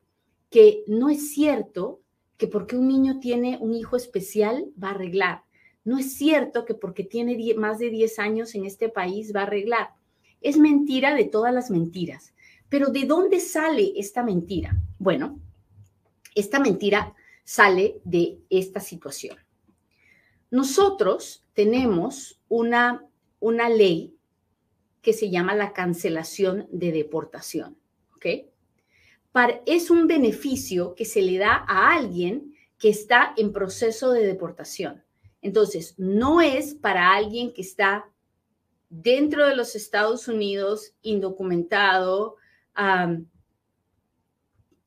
que 0.50 0.84
no 0.88 1.10
es 1.10 1.34
cierto 1.34 2.02
que 2.38 2.48
porque 2.48 2.76
un 2.76 2.88
niño 2.88 3.20
tiene 3.20 3.58
un 3.60 3.74
hijo 3.74 3.96
especial 3.96 4.66
va 4.82 4.90
a 4.90 4.92
arreglar. 4.92 5.44
No 5.84 5.98
es 5.98 6.14
cierto 6.14 6.66
que 6.66 6.74
porque 6.74 7.04
tiene 7.04 7.38
más 7.56 7.80
de 7.80 7.90
10 7.90 8.20
años 8.20 8.56
en 8.56 8.66
este 8.66 8.90
país 8.90 9.34
va 9.36 9.42
a 9.42 9.44
arreglar. 9.44 9.90
Es 10.42 10.58
mentira 10.58 11.16
de 11.16 11.26
todas 11.26 11.54
las 11.54 11.70
mentiras. 11.70 12.34
Pero 12.70 12.88
¿de 12.88 13.06
dónde 13.06 13.40
sale 13.40 13.94
esta 13.96 14.24
mentira? 14.24 14.76
Bueno, 15.00 15.40
Esta 16.34 16.60
mentira 16.60 17.16
sale 17.46 18.02
de 18.04 18.40
esta 18.50 18.82
situación. 18.82 19.38
Nosotros 20.52 21.46
tenemos 21.54 22.42
una, 22.50 23.06
una 23.40 23.70
ley 23.70 24.18
que 25.02 25.14
se 25.14 25.30
llama 25.30 25.56
la 25.56 25.72
cancelación 25.72 26.68
de 26.72 26.92
deportación. 26.92 27.78
¿ok? 28.16 28.26
Es 29.66 29.90
un 29.90 30.08
beneficio 30.08 30.96
que 30.96 31.06
se 31.06 31.22
le 31.22 31.38
da 31.38 31.66
a 31.68 31.94
alguien 31.94 32.54
que 32.78 32.90
está 32.90 33.34
en 33.38 33.52
proceso 33.52 34.12
de 34.12 34.26
deportación. 34.26 35.04
Entonces, 35.42 35.96
no 35.98 36.42
es 36.42 36.74
para 36.74 37.14
alguien 37.14 37.54
que 37.54 37.62
está 37.62 38.06
dentro 38.90 39.46
de 39.48 39.56
los 39.56 39.76
Estados 39.76 40.28
Unidos, 40.28 40.94
indocumentado 41.02 42.38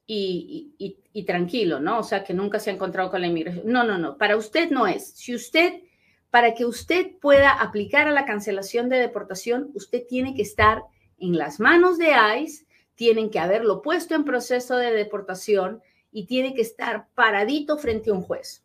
y, 0.06 1.24
tranquilo, 1.26 1.80
¿no? 1.80 1.98
O 1.98 2.02
sea, 2.02 2.24
que 2.24 2.32
nunca 2.32 2.58
se 2.58 2.70
ha 2.70 2.74
encontrado 2.74 3.10
con 3.10 3.20
la 3.20 3.26
inmigración. 3.26 3.66
No, 3.66 3.84
no, 3.84 3.98
no, 3.98 4.16
para 4.16 4.36
usted 4.36 4.70
no 4.70 4.86
es. 4.86 5.10
Si 5.10 5.34
usted, 5.34 5.82
para 6.30 6.54
que 6.54 6.64
usted 6.64 7.18
pueda 7.20 7.52
aplicar 7.52 8.08
a 8.08 8.12
la 8.12 8.24
cancelación 8.24 8.88
de 8.88 8.96
deportación, 8.96 9.70
usted 9.74 10.06
tiene 10.08 10.34
que 10.34 10.42
estar 10.42 10.82
en 11.18 11.36
las 11.36 11.60
manos 11.60 11.98
de 11.98 12.14
ICE, 12.40 12.67
tienen 12.98 13.30
que 13.30 13.38
haberlo 13.38 13.80
puesto 13.80 14.16
en 14.16 14.24
proceso 14.24 14.76
de 14.76 14.90
deportación 14.90 15.80
y 16.10 16.26
tiene 16.26 16.52
que 16.52 16.62
estar 16.62 17.06
paradito 17.14 17.78
frente 17.78 18.10
a 18.10 18.12
un 18.12 18.22
juez. 18.22 18.64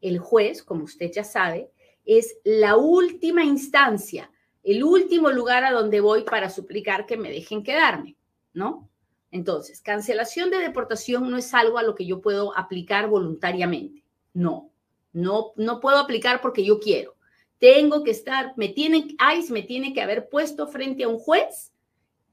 El 0.00 0.18
juez, 0.18 0.64
como 0.64 0.82
usted 0.82 1.12
ya 1.12 1.22
sabe, 1.22 1.70
es 2.04 2.38
la 2.42 2.76
última 2.76 3.44
instancia, 3.44 4.32
el 4.64 4.82
último 4.82 5.30
lugar 5.30 5.62
a 5.62 5.70
donde 5.70 6.00
voy 6.00 6.24
para 6.24 6.50
suplicar 6.50 7.06
que 7.06 7.16
me 7.16 7.30
dejen 7.30 7.62
quedarme, 7.62 8.16
¿no? 8.52 8.90
Entonces, 9.30 9.80
cancelación 9.80 10.50
de 10.50 10.58
deportación 10.58 11.30
no 11.30 11.36
es 11.36 11.54
algo 11.54 11.78
a 11.78 11.84
lo 11.84 11.94
que 11.94 12.06
yo 12.06 12.20
puedo 12.20 12.56
aplicar 12.58 13.08
voluntariamente. 13.08 14.02
No, 14.32 14.72
no, 15.12 15.52
no 15.54 15.78
puedo 15.78 15.98
aplicar 15.98 16.40
porque 16.40 16.64
yo 16.64 16.80
quiero. 16.80 17.14
Tengo 17.60 18.02
que 18.02 18.10
estar, 18.10 18.54
me 18.56 18.70
tiene, 18.70 19.16
ICE 19.38 19.52
me 19.52 19.62
tiene 19.62 19.94
que 19.94 20.02
haber 20.02 20.28
puesto 20.28 20.66
frente 20.66 21.04
a 21.04 21.08
un 21.08 21.20
juez, 21.20 21.73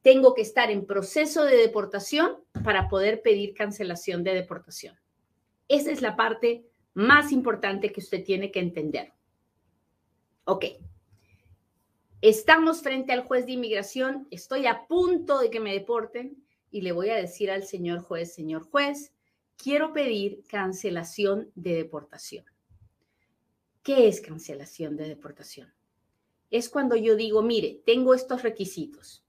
tengo 0.02 0.34
que 0.34 0.42
estar 0.42 0.72
en 0.72 0.86
proceso 0.86 1.44
de 1.44 1.58
deportación 1.58 2.38
para 2.64 2.90
poder 2.90 3.22
pedir 3.22 3.54
cancelación 3.54 4.24
de 4.24 4.34
deportación. 4.34 4.98
Esa 5.68 5.92
es 5.92 6.02
la 6.02 6.16
parte 6.16 6.66
más 6.94 7.32
importante 7.32 7.92
que 7.92 8.02
usted 8.02 8.24
tiene 8.24 8.52
que 8.52 8.60
entender. 8.60 9.14
Ok. 10.46 10.66
Estamos 12.22 12.82
frente 12.82 13.14
al 13.14 13.24
juez 13.24 13.46
de 13.46 13.54
inmigración, 13.54 14.28
estoy 14.30 14.68
a 14.68 14.86
punto 14.88 15.40
de 15.40 15.50
que 15.50 15.60
me 15.60 15.74
deporten 15.74 16.44
y 16.70 16.82
le 16.82 16.92
voy 16.92 17.10
a 17.10 17.16
decir 17.16 17.50
al 17.50 17.64
señor 17.64 18.02
juez, 18.02 18.34
señor 18.34 18.64
juez, 18.70 19.12
quiero 19.58 19.92
pedir 19.94 20.44
cancelación 20.48 21.52
de 21.56 21.76
deportación. 21.76 22.46
¿Qué 23.84 24.08
es 24.08 24.22
cancelación 24.22 24.96
de 24.98 25.08
deportación? 25.08 25.74
Es 26.52 26.70
cuando 26.70 26.96
yo 26.96 27.16
digo, 27.16 27.42
mire, 27.42 27.82
tengo 27.86 28.14
estos 28.14 28.44
requisitos. 28.44 29.24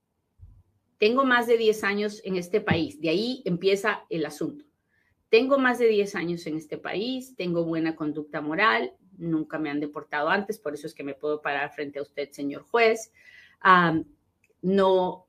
Tengo 1.02 1.24
más 1.24 1.48
de 1.48 1.56
10 1.56 1.82
años 1.82 2.20
en 2.22 2.36
este 2.36 2.60
país. 2.60 3.00
De 3.00 3.08
ahí 3.08 3.42
empieza 3.44 4.04
el 4.08 4.24
asunto. 4.24 4.64
Tengo 5.30 5.58
más 5.58 5.80
de 5.80 5.88
10 5.88 6.14
años 6.14 6.46
en 6.46 6.56
este 6.56 6.78
país, 6.78 7.34
tengo 7.34 7.64
buena 7.64 7.96
conducta 7.96 8.40
moral, 8.40 8.94
nunca 9.18 9.58
me 9.58 9.68
han 9.68 9.80
deportado 9.80 10.28
antes, 10.28 10.60
por 10.60 10.74
eso 10.74 10.86
es 10.86 10.94
que 10.94 11.02
me 11.02 11.14
puedo 11.14 11.42
parar 11.42 11.72
frente 11.72 11.98
a 11.98 12.02
usted, 12.02 12.30
señor 12.30 12.62
juez. 12.62 13.12
no 14.62 15.26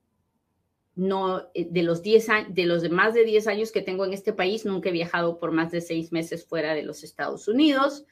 no, 0.94 1.50
eh, 1.56 1.68
de 1.72 1.82
los 1.82 2.04
10 2.04 2.28
de 2.50 2.66
los 2.68 2.88
más 2.92 3.16
de 3.16 3.26
10 3.26 3.48
años 3.48 3.72
que 3.72 3.82
tengo 3.82 4.06
en 4.06 4.14
este 4.14 4.32
país, 4.32 4.68
nunca 4.68 4.90
he 4.90 4.92
viajado 4.92 5.40
por 5.40 5.54
más 5.54 5.72
de 5.72 5.82
seis 5.82 6.12
meses 6.12 6.46
fuera 6.46 6.76
de 6.76 6.84
los 6.84 7.04
Estados 7.04 7.48
Unidos. 7.48 8.06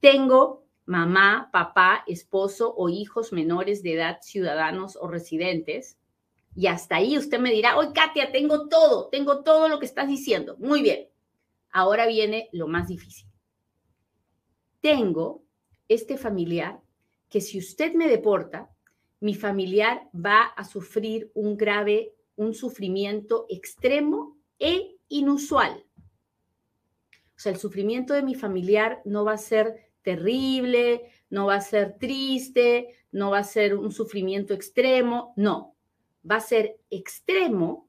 Tengo 0.00 0.66
mamá, 0.84 1.48
papá, 1.54 2.04
esposo 2.06 2.74
o 2.76 2.90
hijos 2.90 3.32
menores 3.32 3.82
de 3.82 3.94
edad, 3.94 4.18
ciudadanos 4.20 4.98
o 5.00 5.08
residentes. 5.08 5.97
Y 6.58 6.66
hasta 6.66 6.96
ahí 6.96 7.16
usted 7.16 7.38
me 7.38 7.52
dirá, 7.52 7.78
hoy 7.78 7.92
Katia, 7.92 8.32
tengo 8.32 8.68
todo, 8.68 9.10
tengo 9.10 9.44
todo 9.44 9.68
lo 9.68 9.78
que 9.78 9.86
estás 9.86 10.08
diciendo. 10.08 10.56
Muy 10.58 10.82
bien. 10.82 11.06
Ahora 11.70 12.04
viene 12.08 12.48
lo 12.50 12.66
más 12.66 12.88
difícil. 12.88 13.28
Tengo 14.80 15.44
este 15.86 16.18
familiar 16.18 16.80
que 17.28 17.40
si 17.40 17.60
usted 17.60 17.94
me 17.94 18.08
deporta, 18.08 18.74
mi 19.20 19.36
familiar 19.36 20.10
va 20.12 20.42
a 20.42 20.64
sufrir 20.64 21.30
un 21.32 21.56
grave 21.56 22.16
un 22.34 22.54
sufrimiento 22.54 23.46
extremo 23.48 24.36
e 24.58 24.96
inusual. 25.06 25.84
O 27.36 27.38
sea, 27.38 27.52
el 27.52 27.58
sufrimiento 27.58 28.14
de 28.14 28.22
mi 28.24 28.34
familiar 28.34 29.00
no 29.04 29.24
va 29.24 29.34
a 29.34 29.38
ser 29.38 29.92
terrible, 30.02 31.12
no 31.30 31.46
va 31.46 31.54
a 31.54 31.60
ser 31.60 31.98
triste, 31.98 32.96
no 33.12 33.30
va 33.30 33.38
a 33.38 33.44
ser 33.44 33.76
un 33.76 33.92
sufrimiento 33.92 34.54
extremo, 34.54 35.34
no, 35.36 35.76
va 36.30 36.36
a 36.36 36.40
ser 36.40 36.78
extremo 36.90 37.88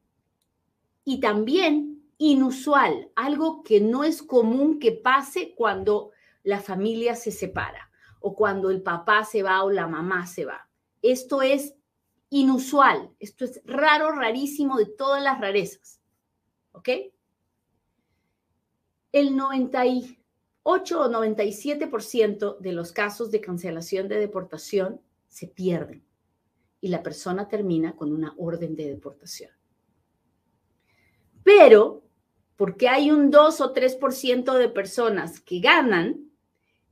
y 1.03 1.19
también 1.19 2.03
inusual, 2.17 3.11
algo 3.15 3.63
que 3.63 3.79
no 3.81 4.03
es 4.03 4.21
común 4.21 4.79
que 4.79 4.91
pase 4.91 5.55
cuando 5.55 6.11
la 6.43 6.59
familia 6.59 7.15
se 7.15 7.31
separa 7.31 7.89
o 8.19 8.35
cuando 8.35 8.69
el 8.69 8.81
papá 8.81 9.23
se 9.23 9.41
va 9.41 9.63
o 9.63 9.71
la 9.71 9.87
mamá 9.87 10.27
se 10.27 10.45
va. 10.45 10.69
Esto 11.01 11.41
es 11.41 11.75
inusual. 12.29 13.11
Esto 13.19 13.45
es 13.45 13.61
raro, 13.65 14.11
rarísimo 14.11 14.77
de 14.77 14.85
todas 14.85 15.23
las 15.23 15.39
rarezas. 15.39 16.01
¿Ok? 16.73 16.89
El 19.11 19.35
98 19.35 21.01
o 21.01 21.09
97% 21.09 22.59
de 22.59 22.73
los 22.73 22.91
casos 22.91 23.31
de 23.31 23.41
cancelación 23.41 24.07
de 24.07 24.19
deportación 24.19 25.01
se 25.27 25.47
pierden 25.47 26.08
y 26.81 26.89
la 26.89 27.03
persona 27.03 27.47
termina 27.47 27.95
con 27.95 28.13
una 28.13 28.33
orden 28.37 28.75
de 28.75 28.87
deportación. 28.87 29.51
Pero, 31.43 32.03
porque 32.55 32.87
hay 32.87 33.11
un 33.11 33.31
2 33.31 33.61
o 33.61 33.73
3% 33.73 34.53
de 34.53 34.69
personas 34.69 35.39
que 35.39 35.59
ganan, 35.59 36.31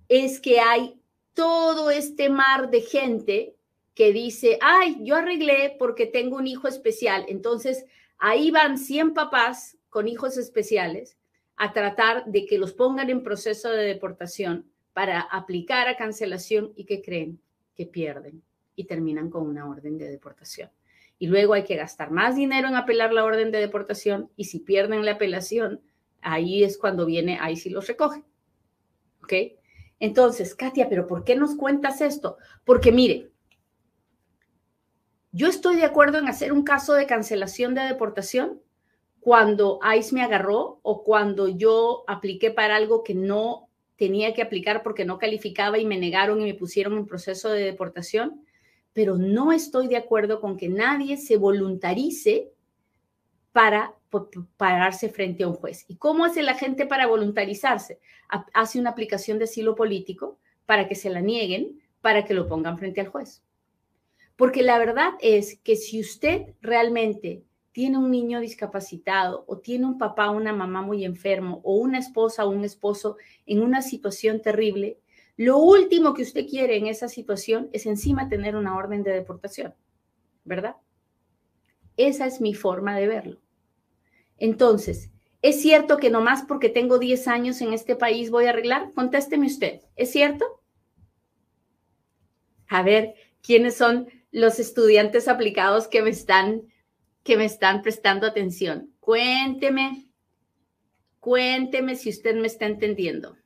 es 0.09 0.39
que 0.39 0.59
hay 0.59 0.99
todo 1.33 1.91
este 1.91 2.29
mar 2.29 2.69
de 2.69 2.81
gente 2.81 3.55
que 3.93 4.13
dice, 4.13 4.57
ay, 4.61 4.97
yo 5.01 5.15
arreglé 5.15 5.75
porque 5.77 6.05
tengo 6.05 6.37
un 6.37 6.47
hijo 6.47 6.67
especial. 6.67 7.25
Entonces, 7.27 7.85
ahí 8.17 8.51
van 8.51 8.77
100 8.77 9.13
papás 9.13 9.77
con 9.89 10.07
hijos 10.07 10.37
especiales 10.37 11.17
a 11.55 11.73
tratar 11.73 12.25
de 12.25 12.45
que 12.45 12.59
los 12.59 12.73
pongan 12.73 13.09
en 13.09 13.23
proceso 13.23 13.71
de 13.71 13.83
deportación 13.85 14.69
para 14.93 15.21
aplicar 15.21 15.87
a 15.87 15.97
cancelación 15.97 16.73
y 16.75 16.85
que 16.85 17.01
creen 17.01 17.41
que 17.75 17.85
pierden 17.85 18.43
y 18.77 18.85
terminan 18.85 19.29
con 19.29 19.45
una 19.45 19.67
orden 19.67 19.97
de 19.97 20.07
deportación. 20.09 20.69
Y 21.19 21.27
luego 21.27 21.55
hay 21.55 21.63
que 21.63 21.75
gastar 21.75 22.11
más 22.11 22.35
dinero 22.35 22.67
en 22.69 22.75
apelar 22.75 23.11
la 23.11 23.25
orden 23.25 23.51
de 23.51 23.59
deportación 23.59 24.29
y 24.37 24.45
si 24.45 24.59
pierden 24.59 25.03
la 25.03 25.13
apelación, 25.13 25.81
ahí 26.21 26.63
es 26.63 26.77
cuando 26.77 27.05
viene, 27.05 27.39
ahí 27.41 27.57
sí 27.57 27.69
los 27.69 27.87
recoge. 27.87 28.23
¿Ok? 29.23 29.33
Entonces, 29.99 30.53
Katia, 30.53 30.87
pero 30.87 31.07
¿por 31.07 31.23
qué 31.23 31.35
nos 31.35 31.55
cuentas 31.55 32.01
esto? 32.01 32.37
Porque 32.63 32.91
mire, 32.91 33.31
yo 35.31 35.47
estoy 35.47 35.75
de 35.75 35.85
acuerdo 35.85 36.19
en 36.19 36.27
hacer 36.27 36.53
un 36.53 36.63
caso 36.63 36.93
de 36.93 37.07
cancelación 37.07 37.73
de 37.73 37.81
deportación 37.81 38.61
cuando 39.19 39.79
ICE 39.97 40.13
me 40.13 40.21
agarró 40.21 40.79
o 40.83 41.03
cuando 41.03 41.47
yo 41.47 42.03
apliqué 42.07 42.51
para 42.51 42.75
algo 42.75 43.03
que 43.03 43.15
no 43.15 43.69
tenía 43.95 44.33
que 44.33 44.43
aplicar 44.43 44.83
porque 44.83 45.03
no 45.03 45.17
calificaba 45.17 45.79
y 45.79 45.85
me 45.85 45.97
negaron 45.97 46.41
y 46.41 46.45
me 46.45 46.53
pusieron 46.53 46.93
en 46.93 47.07
proceso 47.07 47.49
de 47.49 47.63
deportación, 47.63 48.45
pero 48.97 49.15
no 49.15 49.51
estoy 49.51 49.87
de 49.87 49.95
acuerdo 49.95 50.41
con 50.41 50.57
que 50.57 50.69
nadie 50.69 51.17
se 51.17 51.37
voluntarice 51.37 52.51
para 53.51 53.93
pararse 54.57 55.09
frente 55.09 55.43
a 55.43 55.47
un 55.47 55.53
juez. 55.53 55.85
¿Y 55.87 55.97
cómo 55.97 56.25
hace 56.25 56.41
la 56.41 56.55
gente 56.55 56.87
para 56.87 57.05
voluntarizarse? 57.05 57.99
Hace 58.55 58.79
una 58.79 58.89
aplicación 58.89 59.37
de 59.37 59.43
asilo 59.43 59.75
político 59.75 60.39
para 60.65 60.87
que 60.87 60.95
se 60.95 61.11
la 61.11 61.21
nieguen, 61.21 61.79
para 62.01 62.25
que 62.25 62.33
lo 62.33 62.47
pongan 62.47 62.79
frente 62.79 62.99
al 62.99 63.09
juez. 63.09 63.43
Porque 64.35 64.63
la 64.63 64.79
verdad 64.79 65.11
es 65.21 65.59
que 65.59 65.75
si 65.75 65.99
usted 65.99 66.55
realmente 66.61 67.43
tiene 67.73 67.99
un 67.99 68.09
niño 68.09 68.39
discapacitado 68.39 69.43
o 69.45 69.59
tiene 69.59 69.85
un 69.85 69.99
papá 69.99 70.31
o 70.31 70.35
una 70.35 70.53
mamá 70.53 70.81
muy 70.81 71.05
enfermo 71.05 71.61
o 71.63 71.75
una 71.75 71.99
esposa 71.99 72.45
o 72.45 72.49
un 72.49 72.63
esposo 72.63 73.17
en 73.45 73.61
una 73.61 73.83
situación 73.83 74.41
terrible, 74.41 74.97
lo 75.37 75.57
último 75.57 76.13
que 76.13 76.23
usted 76.23 76.47
quiere 76.47 76.75
en 76.77 76.87
esa 76.87 77.07
situación 77.07 77.69
es 77.71 77.85
encima 77.85 78.27
tener 78.27 78.55
una 78.55 78.75
orden 78.75 79.03
de 79.03 79.11
deportación, 79.11 79.73
¿verdad? 80.43 80.75
Esa 81.95 82.25
es 82.25 82.41
mi 82.41 82.53
forma 82.53 82.97
de 82.97 83.07
verlo. 83.07 83.39
Entonces, 84.37 85.11
¿es 85.41 85.61
cierto 85.61 85.97
que 85.97 86.09
nomás 86.09 86.43
porque 86.43 86.69
tengo 86.69 86.99
10 86.99 87.27
años 87.27 87.61
en 87.61 87.73
este 87.73 87.95
país 87.95 88.29
voy 88.29 88.45
a 88.45 88.49
arreglar? 88.49 88.91
Contésteme 88.93 89.47
usted, 89.47 89.81
¿es 89.95 90.11
cierto? 90.11 90.45
A 92.67 92.83
ver, 92.83 93.15
¿quiénes 93.41 93.75
son 93.75 94.09
los 94.31 94.59
estudiantes 94.59 95.27
aplicados 95.27 95.87
que 95.87 96.01
me 96.01 96.09
están, 96.09 96.63
que 97.23 97.37
me 97.37 97.45
están 97.45 97.81
prestando 97.81 98.27
atención. 98.27 98.91
Cuénteme, 98.99 100.07
Cuénteme 101.19 101.95
si 101.95 102.09
usted 102.09 102.35
me 102.35 102.47
está 102.47 102.65
entendiendo. 102.65 103.36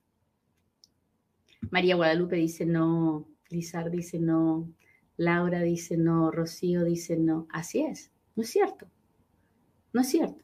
María 1.69 1.95
Guadalupe 1.95 2.35
dice 2.35 2.65
no, 2.65 3.27
Lizar 3.49 3.91
dice 3.91 4.19
no, 4.19 4.71
Laura 5.17 5.61
dice 5.61 5.97
no, 5.97 6.31
Rocío 6.31 6.83
dice 6.83 7.17
no. 7.17 7.47
Así 7.51 7.81
es, 7.81 8.11
no 8.35 8.43
es 8.43 8.49
cierto. 8.49 8.87
No 9.93 10.01
es 10.01 10.09
cierto. 10.09 10.43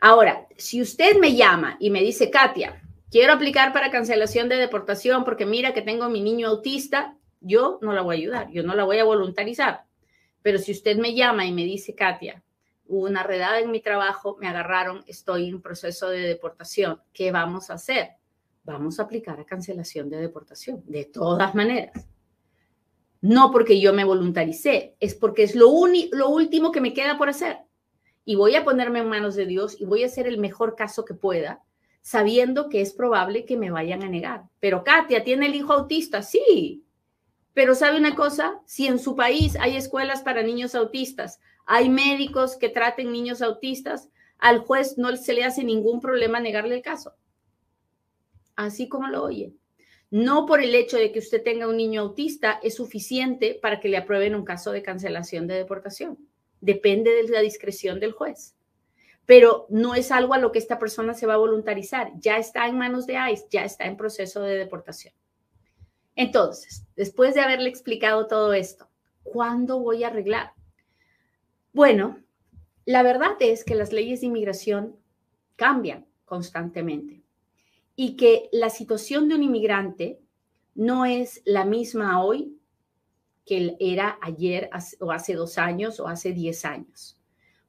Ahora, 0.00 0.46
si 0.56 0.82
usted 0.82 1.18
me 1.18 1.34
llama 1.34 1.76
y 1.80 1.90
me 1.90 2.00
dice, 2.00 2.30
Katia, 2.30 2.82
quiero 3.10 3.32
aplicar 3.32 3.72
para 3.72 3.90
cancelación 3.90 4.48
de 4.48 4.56
deportación 4.56 5.24
porque 5.24 5.46
mira 5.46 5.74
que 5.74 5.82
tengo 5.82 6.08
mi 6.08 6.20
niño 6.20 6.48
autista, 6.48 7.16
yo 7.40 7.78
no 7.82 7.92
la 7.92 8.02
voy 8.02 8.16
a 8.16 8.18
ayudar, 8.18 8.50
yo 8.50 8.62
no 8.62 8.74
la 8.74 8.84
voy 8.84 8.98
a 8.98 9.04
voluntarizar. 9.04 9.84
Pero 10.42 10.58
si 10.58 10.72
usted 10.72 10.96
me 10.96 11.14
llama 11.14 11.46
y 11.46 11.52
me 11.52 11.64
dice, 11.64 11.94
Katia, 11.94 12.42
hubo 12.86 13.06
una 13.06 13.22
redada 13.22 13.60
en 13.60 13.70
mi 13.70 13.80
trabajo, 13.80 14.36
me 14.40 14.48
agarraron, 14.48 15.02
estoy 15.06 15.48
en 15.48 15.62
proceso 15.62 16.08
de 16.08 16.20
deportación, 16.20 17.00
¿qué 17.12 17.32
vamos 17.32 17.70
a 17.70 17.74
hacer? 17.74 18.10
Vamos 18.66 18.98
a 18.98 19.04
aplicar 19.04 19.38
a 19.38 19.44
cancelación 19.44 20.10
de 20.10 20.16
deportación, 20.16 20.82
de 20.86 21.04
todas 21.04 21.54
maneras. 21.54 22.08
No 23.20 23.52
porque 23.52 23.80
yo 23.80 23.92
me 23.92 24.02
voluntaricé, 24.02 24.96
es 24.98 25.14
porque 25.14 25.44
es 25.44 25.54
lo, 25.54 25.70
lo 26.10 26.28
último 26.28 26.72
que 26.72 26.80
me 26.80 26.92
queda 26.92 27.16
por 27.16 27.28
hacer. 27.28 27.58
Y 28.24 28.34
voy 28.34 28.56
a 28.56 28.64
ponerme 28.64 28.98
en 28.98 29.08
manos 29.08 29.36
de 29.36 29.46
Dios 29.46 29.80
y 29.80 29.84
voy 29.84 30.02
a 30.02 30.06
hacer 30.06 30.26
el 30.26 30.38
mejor 30.38 30.74
caso 30.74 31.04
que 31.04 31.14
pueda, 31.14 31.62
sabiendo 32.02 32.68
que 32.68 32.80
es 32.80 32.92
probable 32.92 33.44
que 33.44 33.56
me 33.56 33.70
vayan 33.70 34.02
a 34.02 34.08
negar. 34.08 34.42
Pero 34.58 34.82
Katia, 34.82 35.22
¿tiene 35.22 35.46
el 35.46 35.54
hijo 35.54 35.72
autista? 35.72 36.22
Sí. 36.22 36.84
Pero 37.54 37.76
¿sabe 37.76 37.98
una 37.98 38.16
cosa? 38.16 38.60
Si 38.66 38.88
en 38.88 38.98
su 38.98 39.14
país 39.14 39.56
hay 39.60 39.76
escuelas 39.76 40.22
para 40.22 40.42
niños 40.42 40.74
autistas, 40.74 41.38
hay 41.66 41.88
médicos 41.88 42.56
que 42.56 42.68
traten 42.68 43.12
niños 43.12 43.42
autistas, 43.42 44.10
al 44.38 44.58
juez 44.58 44.98
no 44.98 45.16
se 45.16 45.34
le 45.34 45.44
hace 45.44 45.62
ningún 45.62 46.00
problema 46.00 46.40
negarle 46.40 46.74
el 46.74 46.82
caso. 46.82 47.14
Así 48.56 48.88
como 48.88 49.08
lo 49.08 49.22
oye. 49.22 49.52
No 50.10 50.46
por 50.46 50.62
el 50.62 50.74
hecho 50.74 50.96
de 50.96 51.12
que 51.12 51.18
usted 51.18 51.42
tenga 51.42 51.68
un 51.68 51.76
niño 51.76 52.00
autista 52.00 52.58
es 52.62 52.76
suficiente 52.76 53.58
para 53.60 53.80
que 53.80 53.88
le 53.88 53.96
aprueben 53.96 54.34
un 54.34 54.44
caso 54.44 54.72
de 54.72 54.82
cancelación 54.82 55.46
de 55.46 55.54
deportación. 55.54 56.18
Depende 56.60 57.10
de 57.10 57.28
la 57.28 57.40
discreción 57.40 58.00
del 58.00 58.12
juez. 58.12 58.54
Pero 59.26 59.66
no 59.68 59.94
es 59.94 60.12
algo 60.12 60.34
a 60.34 60.38
lo 60.38 60.52
que 60.52 60.60
esta 60.60 60.78
persona 60.78 61.12
se 61.12 61.26
va 61.26 61.34
a 61.34 61.38
voluntarizar. 61.38 62.12
Ya 62.20 62.38
está 62.38 62.66
en 62.68 62.78
manos 62.78 63.06
de 63.06 63.18
ICE, 63.32 63.46
ya 63.50 63.64
está 63.64 63.84
en 63.86 63.96
proceso 63.96 64.40
de 64.42 64.56
deportación. 64.56 65.12
Entonces, 66.14 66.86
después 66.94 67.34
de 67.34 67.40
haberle 67.40 67.68
explicado 67.68 68.26
todo 68.26 68.54
esto, 68.54 68.88
¿cuándo 69.22 69.80
voy 69.80 70.04
a 70.04 70.08
arreglar? 70.08 70.52
Bueno, 71.72 72.22
la 72.86 73.02
verdad 73.02 73.36
es 73.40 73.64
que 73.64 73.74
las 73.74 73.92
leyes 73.92 74.20
de 74.20 74.28
inmigración 74.28 74.96
cambian 75.56 76.06
constantemente 76.24 77.25
y 77.96 78.16
que 78.16 78.48
la 78.52 78.70
situación 78.70 79.28
de 79.28 79.34
un 79.34 79.42
inmigrante 79.42 80.20
no 80.74 81.06
es 81.06 81.42
la 81.46 81.64
misma 81.64 82.22
hoy 82.22 82.52
que 83.46 83.76
era 83.80 84.18
ayer 84.20 84.68
o 85.00 85.12
hace 85.12 85.34
dos 85.34 85.56
años 85.56 85.98
o 86.00 86.08
hace 86.08 86.32
diez 86.32 86.64
años. 86.64 87.18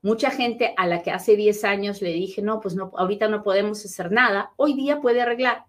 Mucha 0.01 0.31
gente 0.31 0.73
a 0.77 0.85
la 0.85 1.01
que 1.01 1.11
hace 1.11 1.35
diez 1.35 1.63
años 1.63 2.01
le 2.01 2.11
dije, 2.11 2.41
no, 2.41 2.59
pues 2.59 2.75
no, 2.75 2.91
ahorita 2.95 3.29
no 3.29 3.43
podemos 3.43 3.83
hacer 3.85 4.11
nada, 4.11 4.51
hoy 4.57 4.73
día 4.73 5.01
puede 5.01 5.21
arreglar. 5.21 5.65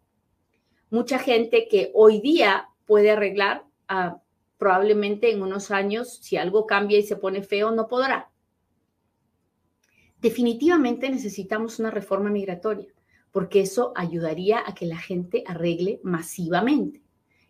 Mucha 0.90 1.18
gente 1.18 1.68
que 1.70 1.90
hoy 1.94 2.20
día 2.20 2.68
puede 2.86 3.10
arreglar, 3.10 3.64
ah, 3.88 4.20
probablemente 4.56 5.30
en 5.30 5.42
unos 5.42 5.70
años, 5.70 6.18
si 6.22 6.36
algo 6.36 6.66
cambia 6.66 6.98
y 6.98 7.02
se 7.02 7.16
pone 7.16 7.42
feo, 7.42 7.70
no 7.70 7.86
podrá. 7.86 8.30
Definitivamente 10.20 11.10
necesitamos 11.10 11.78
una 11.78 11.90
reforma 11.90 12.30
migratoria, 12.30 12.88
porque 13.32 13.60
eso 13.60 13.92
ayudaría 13.94 14.62
a 14.66 14.74
que 14.74 14.86
la 14.86 14.98
gente 14.98 15.44
arregle 15.46 16.00
masivamente. 16.02 17.02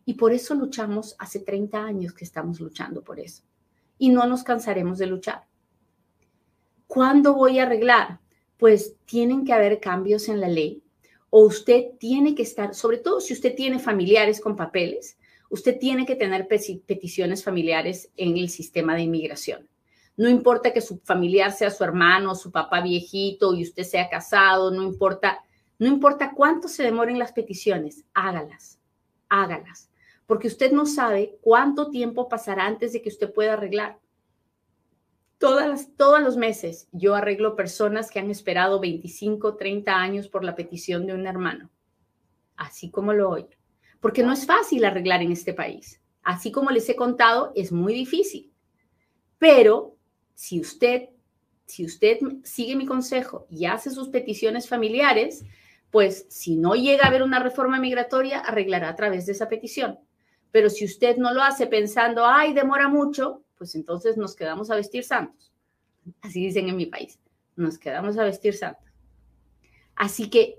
Y 0.04 0.14
por 0.14 0.32
eso 0.32 0.54
luchamos 0.54 1.16
hace 1.18 1.40
30 1.40 1.84
años 1.84 2.14
que 2.14 2.24
estamos 2.24 2.60
luchando 2.60 3.02
por 3.02 3.20
eso. 3.20 3.42
Y 3.98 4.08
no 4.08 4.26
nos 4.26 4.42
cansaremos 4.42 4.98
de 4.98 5.06
luchar. 5.06 5.44
¿Cuándo 6.86 7.34
voy 7.34 7.58
a 7.58 7.64
arreglar? 7.64 8.20
Pues 8.56 8.96
tienen 9.04 9.44
que 9.44 9.52
haber 9.52 9.80
cambios 9.80 10.28
en 10.28 10.40
la 10.40 10.48
ley 10.48 10.82
o 11.30 11.42
usted 11.42 11.90
tiene 11.98 12.34
que 12.34 12.42
estar, 12.42 12.74
sobre 12.74 12.98
todo 12.98 13.20
si 13.20 13.34
usted 13.34 13.54
tiene 13.54 13.78
familiares 13.78 14.40
con 14.40 14.56
papeles, 14.56 15.18
usted 15.50 15.78
tiene 15.78 16.06
que 16.06 16.16
tener 16.16 16.48
peticiones 16.48 17.44
familiares 17.44 18.10
en 18.16 18.36
el 18.36 18.48
sistema 18.48 18.94
de 18.94 19.02
inmigración. 19.02 19.68
No 20.16 20.28
importa 20.28 20.72
que 20.72 20.80
su 20.80 20.98
familiar 21.04 21.52
sea 21.52 21.70
su 21.70 21.84
hermano, 21.84 22.34
su 22.34 22.50
papá 22.50 22.80
viejito 22.80 23.54
y 23.54 23.62
usted 23.62 23.84
sea 23.84 24.08
casado, 24.08 24.70
no 24.70 24.82
importa, 24.82 25.44
no 25.78 25.86
importa 25.86 26.32
cuánto 26.34 26.68
se 26.68 26.82
demoren 26.82 27.18
las 27.18 27.32
peticiones, 27.32 28.04
hágalas, 28.14 28.78
hágalas 29.28 29.88
porque 30.28 30.46
usted 30.46 30.72
no 30.72 30.84
sabe 30.84 31.38
cuánto 31.40 31.88
tiempo 31.88 32.28
pasará 32.28 32.66
antes 32.66 32.92
de 32.92 33.00
que 33.00 33.08
usted 33.08 33.32
pueda 33.32 33.54
arreglar. 33.54 33.98
Todas, 35.38 35.96
todos 35.96 36.20
los 36.20 36.36
meses 36.36 36.86
yo 36.92 37.14
arreglo 37.14 37.56
personas 37.56 38.10
que 38.10 38.18
han 38.18 38.30
esperado 38.30 38.78
25, 38.78 39.56
30 39.56 39.96
años 39.96 40.28
por 40.28 40.44
la 40.44 40.54
petición 40.54 41.06
de 41.06 41.14
un 41.14 41.26
hermano, 41.26 41.70
así 42.56 42.90
como 42.90 43.14
lo 43.14 43.30
oye, 43.30 43.56
porque 44.00 44.22
no 44.22 44.34
es 44.34 44.44
fácil 44.44 44.84
arreglar 44.84 45.22
en 45.22 45.32
este 45.32 45.54
país. 45.54 46.02
Así 46.22 46.52
como 46.52 46.68
les 46.70 46.86
he 46.90 46.94
contado, 46.94 47.50
es 47.54 47.72
muy 47.72 47.94
difícil. 47.94 48.52
Pero 49.38 49.96
si 50.34 50.60
usted, 50.60 51.08
si 51.64 51.86
usted 51.86 52.18
sigue 52.42 52.76
mi 52.76 52.84
consejo 52.84 53.46
y 53.48 53.64
hace 53.64 53.90
sus 53.90 54.10
peticiones 54.10 54.68
familiares, 54.68 55.42
pues 55.90 56.26
si 56.28 56.56
no 56.56 56.74
llega 56.74 57.04
a 57.04 57.08
haber 57.08 57.22
una 57.22 57.38
reforma 57.38 57.80
migratoria, 57.80 58.40
arreglará 58.40 58.90
a 58.90 58.96
través 58.96 59.26
de 59.26 59.32
esa 59.32 59.48
petición. 59.48 59.98
Pero 60.50 60.70
si 60.70 60.84
usted 60.84 61.16
no 61.16 61.32
lo 61.32 61.42
hace 61.42 61.66
pensando, 61.66 62.26
ay, 62.26 62.52
demora 62.52 62.88
mucho, 62.88 63.42
pues 63.56 63.74
entonces 63.74 64.16
nos 64.16 64.34
quedamos 64.34 64.70
a 64.70 64.76
vestir 64.76 65.04
santos. 65.04 65.52
Así 66.20 66.44
dicen 66.44 66.68
en 66.68 66.76
mi 66.76 66.86
país, 66.86 67.18
nos 67.56 67.78
quedamos 67.78 68.16
a 68.18 68.24
vestir 68.24 68.54
santos. 68.54 68.84
Así 69.94 70.30
que 70.30 70.56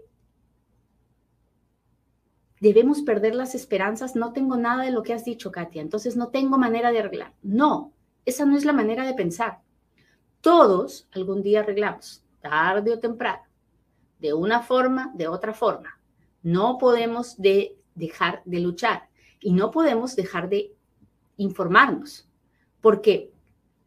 debemos 2.59 3.01
perder 3.01 3.35
las 3.35 3.55
esperanzas. 3.55 4.15
No 4.15 4.33
tengo 4.33 4.57
nada 4.57 4.83
de 4.83 4.91
lo 4.91 5.03
que 5.03 5.13
has 5.13 5.25
dicho, 5.25 5.51
Katia, 5.51 5.81
entonces 5.81 6.15
no 6.15 6.29
tengo 6.29 6.57
manera 6.57 6.91
de 6.91 6.99
arreglar. 6.99 7.33
No, 7.41 7.93
esa 8.25 8.45
no 8.45 8.57
es 8.57 8.65
la 8.65 8.73
manera 8.73 9.05
de 9.05 9.13
pensar. 9.13 9.59
Todos 10.41 11.07
algún 11.11 11.41
día 11.41 11.61
arreglamos, 11.61 12.23
tarde 12.41 12.91
o 12.93 12.99
temprano, 12.99 13.41
de 14.19 14.33
una 14.33 14.61
forma, 14.61 15.11
de 15.15 15.27
otra 15.27 15.53
forma. 15.53 15.99
No 16.43 16.77
podemos 16.77 17.37
de 17.41 17.75
dejar 17.95 18.41
de 18.45 18.59
luchar. 18.59 19.09
Y 19.39 19.51
no 19.51 19.71
podemos 19.71 20.15
dejar 20.15 20.49
de 20.49 20.73
informarnos, 21.37 22.27
porque 22.81 23.31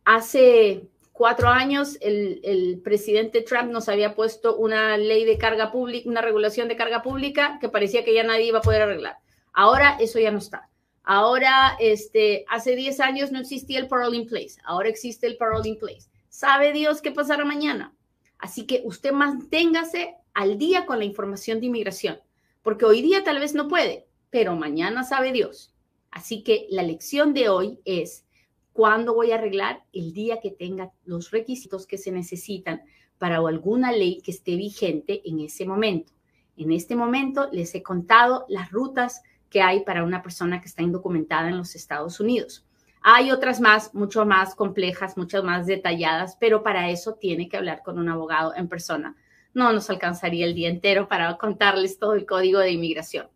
hace 0.04 0.88
cuatro 1.12 1.48
años 1.48 1.98
el, 2.00 2.80
presidente 2.82 3.42
Trump 3.42 3.70
nos 3.70 3.88
había 3.88 4.14
puesto 4.14 4.56
una 4.56 4.96
ley 4.96 5.24
de 5.24 5.36
carga 5.36 5.70
pública, 5.70 6.08
una 6.08 6.22
regulación 6.22 6.68
de 6.68 6.76
carga 6.76 7.02
pública 7.02 7.58
que 7.60 7.68
parecía 7.68 8.04
que 8.04 8.14
ya 8.14 8.24
nadie 8.24 8.46
iba 8.46 8.58
a 8.58 8.62
poder 8.62 8.82
arreglar. 8.82 9.18
Ahora 9.52 9.98
eso 10.00 10.18
ya 10.18 10.30
no 10.30 10.38
está. 10.38 10.70
Ahora, 11.04 11.76
este, 11.80 12.44
hace 12.48 12.76
10 12.76 13.00
años 13.00 13.32
no 13.32 13.40
existía 13.40 13.80
el 13.80 13.88
parole 13.88 14.16
in 14.16 14.26
place, 14.26 14.60
ahora 14.64 14.88
existe 14.88 15.26
el 15.26 15.36
parole 15.36 15.68
in 15.68 15.78
place. 15.78 16.08
¿Sabe 16.28 16.72
Dios 16.72 17.02
qué 17.02 17.10
pasará 17.10 17.44
mañana? 17.44 17.94
Así 18.38 18.66
que 18.66 18.82
usted 18.84 19.12
manténgase 19.12 20.16
al 20.34 20.58
día 20.58 20.86
con 20.86 20.98
la 20.98 21.04
información 21.04 21.60
de 21.60 21.66
inmigración, 21.66 22.18
porque 22.62 22.84
hoy 22.84 23.02
día 23.02 23.24
tal 23.24 23.38
vez 23.38 23.54
no 23.54 23.68
puede, 23.68 24.06
pero 24.30 24.56
mañana 24.56 25.04
sabe 25.04 25.32
Dios. 25.32 25.74
Así 26.10 26.42
que 26.42 26.66
la 26.70 26.82
lección 26.82 27.34
de 27.34 27.48
hoy 27.48 27.80
es, 27.84 28.24
¿cuándo 28.72 29.14
voy 29.14 29.32
a 29.32 29.36
arreglar? 29.36 29.84
El 29.92 30.12
día 30.12 30.40
que 30.40 30.50
tenga 30.50 30.92
los 31.04 31.30
requisitos 31.30 31.86
que 31.86 31.98
se 31.98 32.12
necesitan 32.12 32.82
para 33.18 33.36
alguna 33.36 33.92
ley 33.92 34.20
que 34.22 34.30
esté 34.30 34.56
vigente 34.56 35.22
en 35.24 35.40
ese 35.40 35.64
momento. 35.64 36.12
En 36.56 36.72
este 36.72 36.96
momento 36.96 37.48
les 37.52 37.74
he 37.74 37.82
contado 37.82 38.44
las 38.48 38.70
rutas 38.70 39.22
que 39.48 39.62
hay 39.62 39.84
para 39.84 40.04
una 40.04 40.22
persona 40.22 40.60
que 40.60 40.66
está 40.66 40.82
indocumentada 40.82 41.48
en 41.48 41.58
los 41.58 41.74
Estados 41.74 42.20
Unidos. 42.20 42.66
Hay 43.02 43.30
otras 43.30 43.60
más, 43.60 43.94
mucho 43.94 44.24
más 44.24 44.54
complejas, 44.54 45.16
muchas 45.16 45.42
más 45.44 45.66
detalladas, 45.66 46.36
pero 46.38 46.62
para 46.62 46.90
eso 46.90 47.14
tiene 47.14 47.48
que 47.48 47.56
hablar 47.56 47.82
con 47.82 47.98
un 47.98 48.08
abogado 48.08 48.54
en 48.54 48.68
persona. 48.68 49.16
No 49.54 49.72
nos 49.72 49.90
alcanzaría 49.90 50.46
el 50.46 50.54
día 50.54 50.68
entero 50.68 51.08
para 51.08 51.36
contarles 51.36 51.98
todo 51.98 52.14
el 52.14 52.26
código 52.26 52.58
de 52.58 52.72
inmigración. 52.72 53.28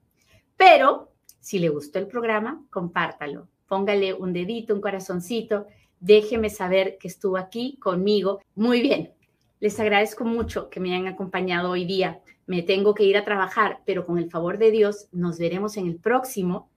Pero 0.56 1.12
si 1.40 1.58
le 1.58 1.68
gustó 1.68 1.98
el 1.98 2.06
programa, 2.06 2.64
compártalo. 2.70 3.48
Póngale 3.68 4.14
un 4.14 4.32
dedito, 4.32 4.74
un 4.74 4.80
corazoncito. 4.80 5.66
Déjeme 6.00 6.50
saber 6.50 6.98
que 6.98 7.08
estuvo 7.08 7.36
aquí 7.36 7.78
conmigo. 7.78 8.40
Muy 8.54 8.80
bien. 8.80 9.12
Les 9.60 9.78
agradezco 9.80 10.24
mucho 10.24 10.68
que 10.70 10.80
me 10.80 10.94
hayan 10.94 11.06
acompañado 11.06 11.70
hoy 11.70 11.84
día. 11.84 12.20
Me 12.46 12.62
tengo 12.62 12.94
que 12.94 13.04
ir 13.04 13.16
a 13.16 13.24
trabajar, 13.24 13.80
pero 13.86 14.06
con 14.06 14.18
el 14.18 14.30
favor 14.30 14.58
de 14.58 14.70
Dios 14.70 15.08
nos 15.12 15.38
veremos 15.38 15.76
en 15.76 15.86
el 15.86 15.96
próximo 15.96 16.70